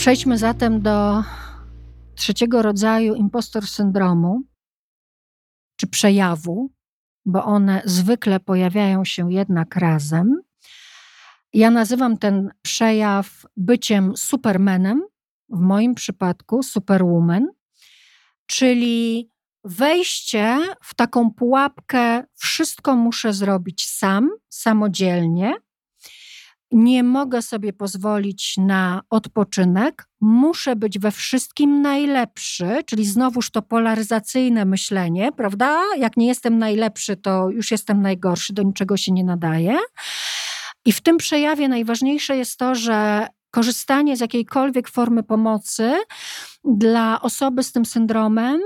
Przejdźmy 0.00 0.38
zatem 0.38 0.82
do 0.82 1.24
trzeciego 2.14 2.62
rodzaju 2.62 3.14
impostor 3.14 3.66
syndromu, 3.66 4.42
czy 5.76 5.86
przejawu, 5.86 6.70
bo 7.26 7.44
one 7.44 7.82
zwykle 7.84 8.40
pojawiają 8.40 9.04
się 9.04 9.32
jednak 9.32 9.76
razem. 9.76 10.42
Ja 11.52 11.70
nazywam 11.70 12.18
ten 12.18 12.50
przejaw 12.62 13.46
byciem 13.56 14.16
supermanem, 14.16 15.02
w 15.48 15.60
moim 15.60 15.94
przypadku 15.94 16.62
superwoman, 16.62 17.46
czyli 18.46 19.30
wejście 19.64 20.58
w 20.82 20.94
taką 20.94 21.30
pułapkę, 21.30 22.24
wszystko 22.34 22.96
muszę 22.96 23.32
zrobić 23.32 23.86
sam, 23.86 24.28
samodzielnie. 24.48 25.54
Nie 26.72 27.02
mogę 27.02 27.42
sobie 27.42 27.72
pozwolić 27.72 28.54
na 28.56 29.02
odpoczynek, 29.10 30.06
muszę 30.20 30.76
być 30.76 30.98
we 30.98 31.10
wszystkim 31.10 31.82
najlepszy, 31.82 32.78
czyli 32.86 33.04
znowuż 33.04 33.50
to 33.50 33.62
polaryzacyjne 33.62 34.64
myślenie, 34.64 35.32
prawda? 35.32 35.82
Jak 35.98 36.16
nie 36.16 36.26
jestem 36.26 36.58
najlepszy, 36.58 37.16
to 37.16 37.50
już 37.50 37.70
jestem 37.70 38.02
najgorszy, 38.02 38.52
do 38.52 38.62
niczego 38.62 38.96
się 38.96 39.12
nie 39.12 39.24
nadaje. 39.24 39.78
I 40.84 40.92
w 40.92 41.00
tym 41.00 41.16
przejawie 41.16 41.68
najważniejsze 41.68 42.36
jest 42.36 42.56
to, 42.56 42.74
że 42.74 43.26
korzystanie 43.50 44.16
z 44.16 44.20
jakiejkolwiek 44.20 44.88
formy 44.88 45.22
pomocy 45.22 45.92
dla 46.64 47.20
osoby 47.20 47.62
z 47.62 47.72
tym 47.72 47.84
syndromem 47.84 48.60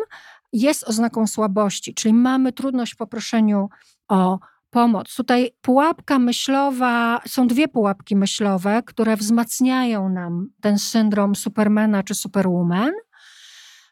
jest 0.52 0.84
oznaką 0.88 1.26
słabości, 1.26 1.94
czyli 1.94 2.14
mamy 2.14 2.52
trudność 2.52 2.94
w 2.94 2.96
poproszeniu 2.96 3.68
o 4.08 4.38
pomoc. 4.74 5.14
Tutaj 5.14 5.50
pułapka 5.60 6.18
myślowa, 6.18 7.20
są 7.26 7.46
dwie 7.46 7.68
pułapki 7.68 8.16
myślowe, 8.16 8.82
które 8.86 9.16
wzmacniają 9.16 10.08
nam 10.08 10.48
ten 10.60 10.78
syndrom 10.78 11.34
Supermana 11.34 12.02
czy 12.02 12.14
Superwoman, 12.14 12.92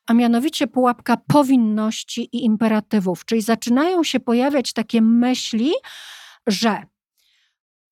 a 0.07 0.15
mianowicie 0.15 0.67
pułapka 0.67 1.17
powinności 1.17 2.29
i 2.37 2.45
imperatywów, 2.45 3.25
czyli 3.25 3.43
zaczynają 3.43 4.05
się 4.05 4.21
pojawiać 4.21 4.73
takie 4.73 5.03
myśli, 5.03 5.73
że 6.47 6.83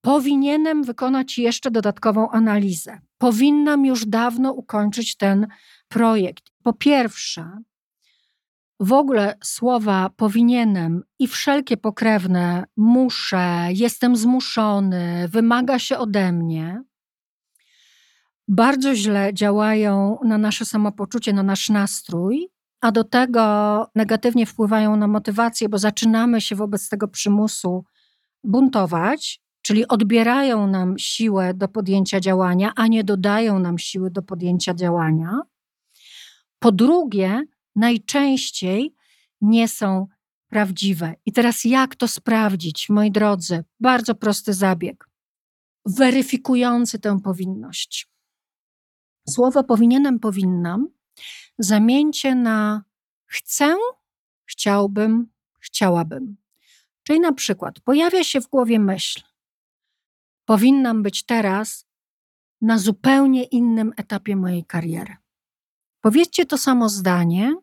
powinienem 0.01 0.83
wykonać 0.83 1.39
jeszcze 1.39 1.71
dodatkową 1.71 2.31
analizę. 2.31 3.01
Powinnam 3.19 3.87
już 3.87 4.07
dawno 4.07 4.53
ukończyć 4.53 5.17
ten 5.17 5.47
projekt. 5.89 6.45
Po 6.63 6.73
pierwsze, 6.73 7.51
w 8.81 8.93
ogóle 8.93 9.35
słowa 9.45 10.11
powinienem 10.17 11.03
i 11.19 11.27
wszelkie 11.27 11.77
pokrewne 11.77 12.65
muszę, 12.77 13.69
jestem 13.71 14.17
zmuszony, 14.17 15.29
wymaga 15.29 15.79
się 15.79 15.99
ode 15.99 16.33
mnie, 16.33 16.83
bardzo 18.49 18.95
źle 18.95 19.35
działają 19.35 20.19
na 20.25 20.39
nasze 20.39 20.65
samopoczucie, 20.65 21.33
na 21.33 21.43
nasz 21.43 21.69
nastrój, 21.69 22.49
a 22.81 22.93
do 22.93 23.05
tego 23.05 23.87
negatywnie 23.95 24.47
wpływają 24.47 24.97
na 24.97 25.07
motywację, 25.07 25.69
bo 25.69 25.79
zaczynamy 25.79 26.41
się 26.41 26.57
wobec 26.57 26.89
tego 26.89 27.09
przymusu 27.09 27.85
buntować, 28.45 29.41
czyli 29.63 29.89
odbierają 29.89 30.67
nam 30.67 30.99
siłę 30.99 31.55
do 31.55 31.69
podjęcia 31.69 32.21
działania, 32.21 32.73
a 32.77 32.87
nie 32.87 33.05
dodają 33.05 33.59
nam 33.59 33.79
siły 33.79 34.11
do 34.11 34.23
podjęcia 34.23 34.75
działania. 34.75 35.41
Po 36.59 36.73
drugie, 36.73 37.43
najczęściej 37.77 38.97
nie 39.41 39.69
są 39.69 40.07
prawdziwe. 40.49 41.15
I 41.27 41.33
teraz 41.33 41.65
jak 41.65 41.97
to 41.97 42.09
sprawdzić, 42.09 42.89
moi 42.89 43.11
drodzy? 43.11 43.65
Bardzo 43.81 44.15
prosty 44.15 44.55
zabieg. 44.55 45.11
weryfikujący 45.87 46.99
tę 46.99 47.21
powinność. 47.21 48.09
Słowo 49.29 49.65
powinienem, 49.65 50.19
powinnam 50.19 50.89
zamieńcie 51.59 52.35
na 52.35 52.85
chcę, 53.27 53.77
chciałbym, 54.45 55.31
chciałabym. 55.61 56.37
Czyli 57.03 57.21
na 57.21 57.33
przykład 57.33 57.81
pojawia 57.81 58.25
się 58.25 58.41
w 58.41 58.49
głowie 58.49 58.79
myśl, 58.81 59.23
powinnam 60.45 61.03
być 61.03 61.23
teraz 61.27 61.87
na 62.61 62.79
zupełnie 62.79 63.45
innym 63.45 63.93
etapie 63.97 64.37
mojej 64.37 64.65
kariery. 64.65 65.17
Powiedzcie 66.01 66.47
to 66.47 66.59
samo 66.59 66.89
zdanie, 66.89 67.55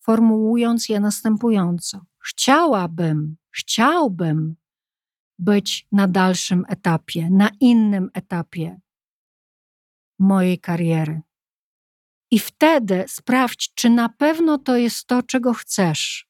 formułując 0.00 0.88
je 0.88 1.00
następująco: 1.00 2.04
Chciałabym, 2.18 3.36
chciałbym 3.50 4.56
być 5.38 5.86
na 5.92 6.08
dalszym 6.08 6.64
etapie, 6.68 7.28
na 7.30 7.50
innym 7.60 8.10
etapie 8.14 8.80
mojej 10.18 10.58
kariery. 10.58 11.20
I 12.30 12.38
wtedy 12.38 13.04
sprawdź, 13.08 13.74
czy 13.74 13.90
na 13.90 14.08
pewno 14.08 14.58
to 14.58 14.76
jest 14.76 15.06
to, 15.06 15.22
czego 15.22 15.54
chcesz. 15.54 16.28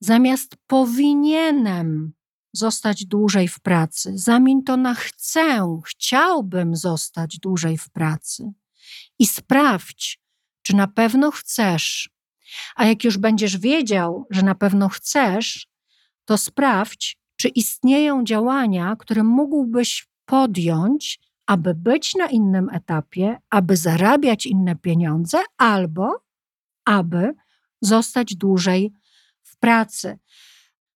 Zamiast 0.00 0.56
powinienem 0.66 2.12
zostać 2.52 3.06
dłużej 3.06 3.48
w 3.48 3.60
pracy, 3.60 4.18
zamień 4.18 4.62
to 4.62 4.76
na 4.76 4.94
chcę, 4.94 5.80
chciałbym 5.86 6.76
zostać 6.76 7.38
dłużej 7.38 7.78
w 7.78 7.90
pracy. 7.90 8.52
I 9.20 9.26
sprawdź, 9.26 10.20
czy 10.62 10.76
na 10.76 10.86
pewno 10.86 11.30
chcesz. 11.30 12.10
A 12.76 12.86
jak 12.86 13.04
już 13.04 13.18
będziesz 13.18 13.58
wiedział, 13.58 14.26
że 14.30 14.42
na 14.42 14.54
pewno 14.54 14.88
chcesz, 14.88 15.68
to 16.24 16.38
sprawdź, 16.38 17.18
czy 17.36 17.48
istnieją 17.48 18.24
działania, 18.24 18.96
które 18.96 19.22
mógłbyś 19.22 20.08
podjąć, 20.24 21.20
aby 21.46 21.74
być 21.74 22.14
na 22.14 22.26
innym 22.26 22.68
etapie, 22.72 23.38
aby 23.50 23.76
zarabiać 23.76 24.46
inne 24.46 24.76
pieniądze, 24.76 25.38
albo 25.56 26.24
aby 26.84 27.34
zostać 27.80 28.36
dłużej 28.36 28.92
w 29.42 29.56
pracy. 29.56 30.18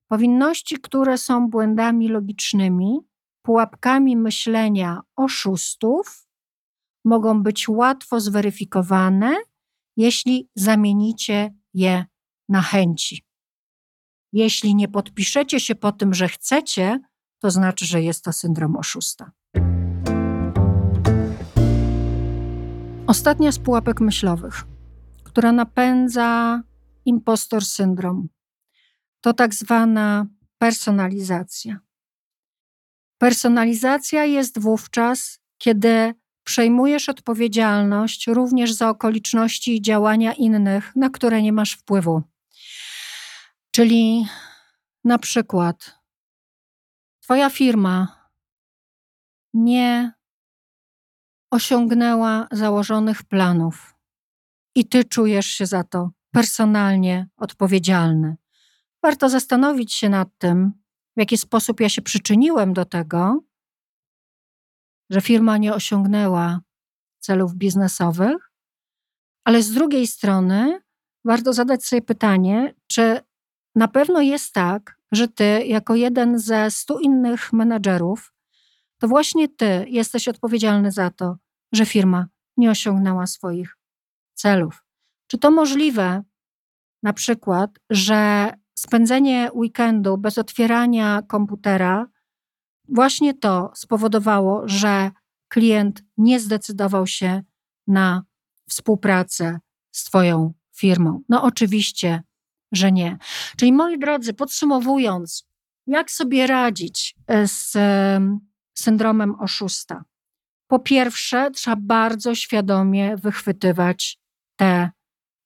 Powinności, 0.09 0.77
które 0.77 1.19
są 1.19 1.49
błędami 1.51 2.09
logicznymi, 2.09 2.99
pułapkami 3.43 4.17
myślenia 4.17 5.01
oszustów, 5.17 6.24
mogą 7.05 7.43
być 7.43 7.69
łatwo 7.69 8.21
zweryfikowane, 8.21 9.37
jeśli 9.97 10.49
zamienicie 10.55 11.55
je 11.75 12.05
na 12.49 12.63
chęci. 12.63 13.25
Jeśli 14.33 14.75
nie 14.75 14.89
podpiszecie 14.89 15.61
się 15.61 15.75
po 15.75 15.93
tym, 15.93 16.15
że 16.15 16.29
chcecie, 16.29 17.01
to 17.39 17.51
znaczy, 17.51 17.87
że 17.87 18.03
jest 18.03 18.25
to 18.25 18.33
syndrom 18.33 18.77
oszusta. 18.77 19.33
Ostatnia 23.07 23.53
z 23.53 23.59
pułapek 23.59 24.01
myślowych, 24.01 24.65
która 25.25 25.53
napędza 25.53 26.63
impostor 27.05 27.65
syndrom, 27.65 28.29
to 29.21 29.33
tak 29.33 29.55
zwana 29.55 30.27
personalizacja. 30.59 31.79
Personalizacja 33.19 34.25
jest 34.25 34.59
wówczas, 34.59 35.39
kiedy 35.59 36.15
przejmujesz 36.45 37.09
odpowiedzialność 37.09 38.27
również 38.27 38.73
za 38.73 38.89
okoliczności 38.89 39.77
i 39.77 39.83
działania 39.83 40.33
innych, 40.33 40.97
na 40.97 41.11
które 41.11 41.43
nie 41.43 41.53
masz 41.53 41.73
wpływu. 41.73 42.23
Czyli 43.71 44.27
na 45.05 45.19
przykład 45.19 46.05
Twoja 47.21 47.51
firma 47.51 48.29
nie 49.55 50.13
osiągnęła 51.51 52.49
założonych 52.53 53.23
planów 53.23 53.95
i 54.75 54.89
Ty 54.89 55.05
czujesz 55.05 55.47
się 55.47 55.67
za 55.67 55.85
to 55.85 56.11
personalnie 56.31 57.29
odpowiedzialny. 57.37 58.37
Warto 59.03 59.29
zastanowić 59.29 59.93
się 59.93 60.09
nad 60.09 60.29
tym, 60.39 60.73
w 61.17 61.21
jaki 61.21 61.39
sposób 61.39 61.81
ja 61.81 61.89
się 61.89 62.03
przyczyniłem 62.03 62.73
do 62.73 62.85
tego, 62.85 63.41
że 65.11 65.21
firma 65.21 65.59
nie 65.59 65.75
osiągnęła 65.75 66.61
celów 67.21 67.55
biznesowych, 67.55 68.51
ale 69.45 69.63
z 69.63 69.73
drugiej 69.73 70.07
strony 70.07 70.81
warto 71.25 71.53
zadać 71.53 71.85
sobie 71.85 72.03
pytanie, 72.03 72.75
czy 72.87 73.21
na 73.75 73.89
pewno 73.89 74.21
jest 74.21 74.53
tak, 74.53 74.99
że 75.13 75.29
ty, 75.29 75.65
jako 75.67 75.95
jeden 75.95 76.39
ze 76.39 76.71
stu 76.71 76.99
innych 76.99 77.53
menadżerów, 77.53 78.33
to 78.99 79.09
właśnie 79.09 79.49
ty 79.49 79.87
jesteś 79.89 80.29
odpowiedzialny 80.29 80.93
za 80.93 81.11
to, 81.11 81.37
że 81.73 81.87
firma 81.87 82.27
nie 82.57 82.71
osiągnęła 82.71 83.27
swoich 83.27 83.77
celów. 84.35 84.85
Czy 85.27 85.39
to 85.39 85.51
możliwe, 85.51 86.23
na 87.03 87.13
przykład, 87.13 87.71
że 87.91 88.51
spędzenie 88.75 89.51
weekendu 89.55 90.19
bez 90.19 90.39
otwierania 90.39 91.23
komputera 91.23 92.07
właśnie 92.89 93.35
to 93.35 93.71
spowodowało, 93.75 94.63
że 94.69 95.11
klient 95.49 96.03
nie 96.17 96.41
zdecydował 96.41 97.07
się 97.07 97.43
na 97.87 98.23
współpracę 98.69 99.59
z 99.93 100.05
Twoją 100.05 100.53
firmą? 100.77 101.21
No, 101.29 101.43
oczywiście 101.43 102.23
że 102.77 102.93
nie. 102.93 103.19
Czyli 103.57 103.73
moi 103.73 103.99
drodzy, 103.99 104.35
podsumowując, 104.35 105.49
jak 105.87 106.11
sobie 106.11 106.47
radzić 106.47 107.15
e, 107.27 107.49
z 107.49 107.77
syndromem 108.75 109.35
oszusta? 109.41 110.05
Po 110.67 110.79
pierwsze, 110.79 111.51
trzeba 111.51 111.77
bardzo 111.81 112.35
świadomie 112.35 113.17
wychwytywać 113.17 114.19
te 114.57 114.91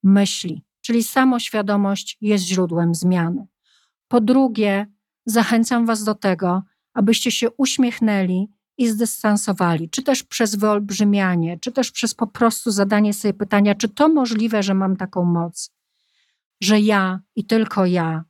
myśli, 0.03 0.65
czyli 0.81 1.03
samoświadomość 1.03 2.17
jest 2.21 2.45
źródłem 2.45 2.95
zmiany. 2.95 3.47
Po 4.09 4.21
drugie, 4.21 4.87
zachęcam 5.27 5.87
Was 5.87 6.05
do 6.05 6.15
tego, 6.15 6.63
abyście 6.99 7.31
się 7.31 7.51
uśmiechnęli 7.51 8.49
i 8.79 8.89
zdystansowali, 8.89 9.91
czy 9.91 10.03
też 10.03 10.23
przez 10.23 10.55
wyolbrzymianie, 10.55 11.59
czy 11.59 11.73
też 11.73 11.91
przez 11.91 12.15
po 12.15 12.27
prostu 12.27 12.71
zadanie 12.71 13.15
sobie 13.15 13.35
pytania, 13.35 13.75
czy 13.75 13.89
to 13.89 14.09
możliwe, 14.09 14.63
że 14.63 14.75
mam 14.75 14.97
taką 14.97 15.25
moc 15.25 15.79
że 16.61 16.81
ja 16.81 17.21
i 17.37 17.45
tylko 17.47 17.87
ja 17.87 18.25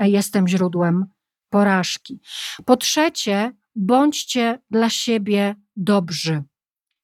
jestem 0.00 0.48
źródłem 0.48 1.06
porażki. 1.50 2.20
Po 2.64 2.76
trzecie, 2.76 3.52
bądźcie 3.74 4.62
dla 4.70 4.90
siebie 4.90 5.54
dobrzy. 5.76 6.42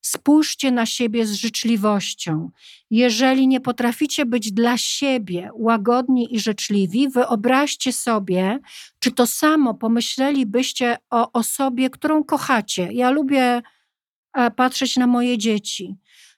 Spójrzcie 0.03 0.71
na 0.71 0.87
siebie 0.87 1.27
z 1.27 1.33
życzliwością. 1.33 2.51
Jeżeli 2.91 3.49
nie 3.49 3.61
potraficie 3.61 4.27
być 4.27 4.53
dla 4.53 4.79
siebie 4.79 5.51
łagodni 5.55 6.35
i 6.35 6.41
życzliwi, 6.41 7.09
wyobraźcie 7.09 7.93
sobie, 7.93 8.59
czy 8.99 9.11
to 9.11 9.27
samo 9.27 9.75
pomyślelibyście 9.75 10.97
o 11.11 11.33
osobie, 11.33 11.91
którą 11.91 12.25
kochacie. 12.25 12.89
Ja 12.93 13.11
lubię 13.11 13.63
e, 14.35 14.51
patrzeć 14.51 14.97
na 14.97 15.07
moje 15.07 15.39
dzieci. 15.39 15.97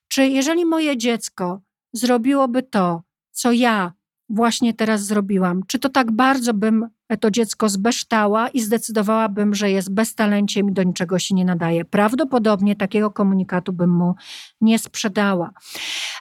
Czy 0.08 0.28
jeżeli 0.28 0.64
moje 0.64 0.96
dziecko 0.96 1.60
zrobiłoby 1.92 2.62
to, 2.62 3.02
co 3.30 3.52
ja 3.52 3.92
właśnie 4.28 4.74
teraz 4.74 5.04
zrobiłam? 5.04 5.62
Czy 5.66 5.78
to 5.78 5.88
tak 5.88 6.12
bardzo 6.12 6.54
bym 6.54 6.88
to 7.20 7.30
dziecko 7.30 7.68
zbeształa 7.68 8.48
i 8.48 8.60
zdecydowałabym, 8.60 9.54
że 9.54 9.70
jest 9.70 9.94
beztalenciem 9.94 10.70
i 10.70 10.72
do 10.72 10.82
niczego 10.82 11.18
się 11.18 11.34
nie 11.34 11.44
nadaje? 11.44 11.84
Prawdopodobnie 11.84 12.76
takiego 12.76 13.10
komunikatu 13.10 13.72
bym 13.72 13.90
mu 13.90 14.14
nie 14.60 14.78
sprzedała. 14.78 15.50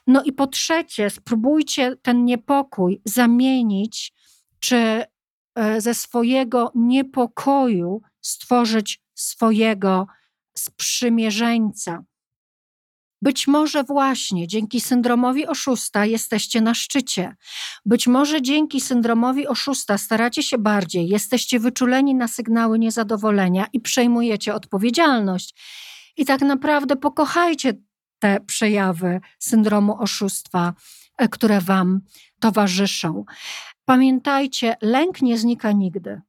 No 0.07 0.23
i 0.23 0.33
po 0.33 0.47
trzecie, 0.47 1.09
spróbujcie 1.09 1.95
ten 2.01 2.25
niepokój 2.25 3.01
zamienić, 3.05 4.13
czy 4.59 5.03
e, 5.55 5.81
ze 5.81 5.93
swojego 5.93 6.71
niepokoju 6.75 8.01
stworzyć 8.21 9.01
swojego 9.13 10.07
sprzymierzeńca. 10.57 12.03
Być 13.23 13.47
może 13.47 13.83
właśnie 13.83 14.47
dzięki 14.47 14.81
syndromowi 14.81 15.47
oszusta 15.47 16.05
jesteście 16.05 16.61
na 16.61 16.73
szczycie. 16.73 17.35
Być 17.85 18.07
może 18.07 18.41
dzięki 18.41 18.81
syndromowi 18.81 19.47
oszusta 19.47 19.97
staracie 19.97 20.43
się 20.43 20.57
bardziej, 20.57 21.07
jesteście 21.07 21.59
wyczuleni 21.59 22.15
na 22.15 22.27
sygnały 22.27 22.79
niezadowolenia 22.79 23.67
i 23.73 23.79
przejmujecie 23.79 24.55
odpowiedzialność. 24.55 25.55
I 26.17 26.25
tak 26.25 26.41
naprawdę 26.41 26.95
pokochajcie 26.95 27.73
te 28.19 28.39
przejawy 28.39 29.21
syndromu 29.39 30.01
oszustwa, 30.01 30.73
e, 31.17 31.27
które 31.27 31.61
Wam 31.61 32.01
towarzyszą. 32.39 33.25
Pamiętajcie, 33.85 34.75
lęk 34.81 35.21
nie 35.21 35.37
znika 35.37 35.71
nigdy. 35.71 36.21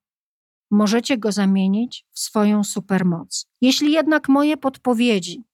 Możecie 0.70 1.18
go 1.18 1.32
zamienić 1.32 2.04
w 2.12 2.18
swoją 2.18 2.64
supermoc. 2.64 3.46
Jeśli 3.60 3.92
jednak 3.92 4.28
moje 4.28 4.56
podpowiedzi 4.56 5.44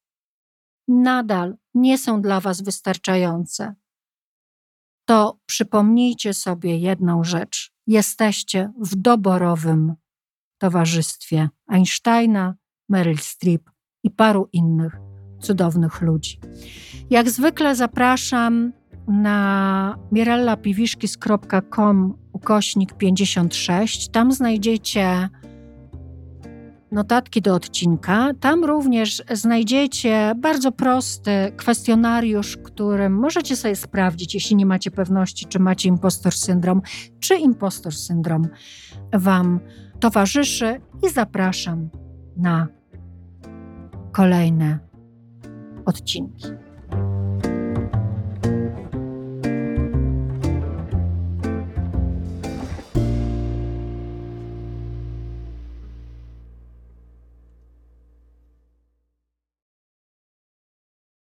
nadal 0.90 1.56
nie 1.74 1.98
są 1.98 2.22
dla 2.22 2.40
Was 2.40 2.62
wystarczające, 2.62 3.74
to 5.04 5.38
przypomnijcie 5.46 6.34
sobie 6.34 6.78
jedną 6.78 7.24
rzecz. 7.24 7.72
Jesteście 7.86 8.72
w 8.80 8.96
doborowym 8.96 9.94
towarzystwie 10.58 11.48
Einsteina, 11.66 12.54
Meryl 12.88 13.18
Streep 13.18 13.70
i 14.04 14.10
paru 14.10 14.48
innych 14.52 14.96
cudownych 15.40 16.00
ludzi. 16.00 16.40
Jak 17.10 17.30
zwykle 17.30 17.76
zapraszam 17.76 18.72
na 19.08 19.98
mirellapiwiszkis.com 20.12 22.18
ukośnik 22.32 22.94
56. 22.94 24.08
Tam 24.08 24.32
znajdziecie 24.32 25.28
notatki 26.92 27.42
do 27.42 27.54
odcinka. 27.54 28.30
Tam 28.40 28.64
również 28.64 29.22
znajdziecie 29.32 30.32
bardzo 30.36 30.72
prosty 30.72 31.52
kwestionariusz, 31.56 32.56
którym 32.56 33.12
możecie 33.12 33.56
sobie 33.56 33.76
sprawdzić, 33.76 34.34
jeśli 34.34 34.56
nie 34.56 34.66
macie 34.66 34.90
pewności, 34.90 35.46
czy 35.46 35.58
macie 35.58 35.88
impostor 35.88 36.32
syndrom, 36.32 36.82
czy 37.20 37.36
impostor 37.36 37.94
syndrom 37.94 38.48
Wam 39.12 39.60
towarzyszy 40.00 40.80
i 41.06 41.10
zapraszam 41.10 41.90
na 42.36 42.66
kolejne 44.12 44.78
odcinki. 45.86 46.46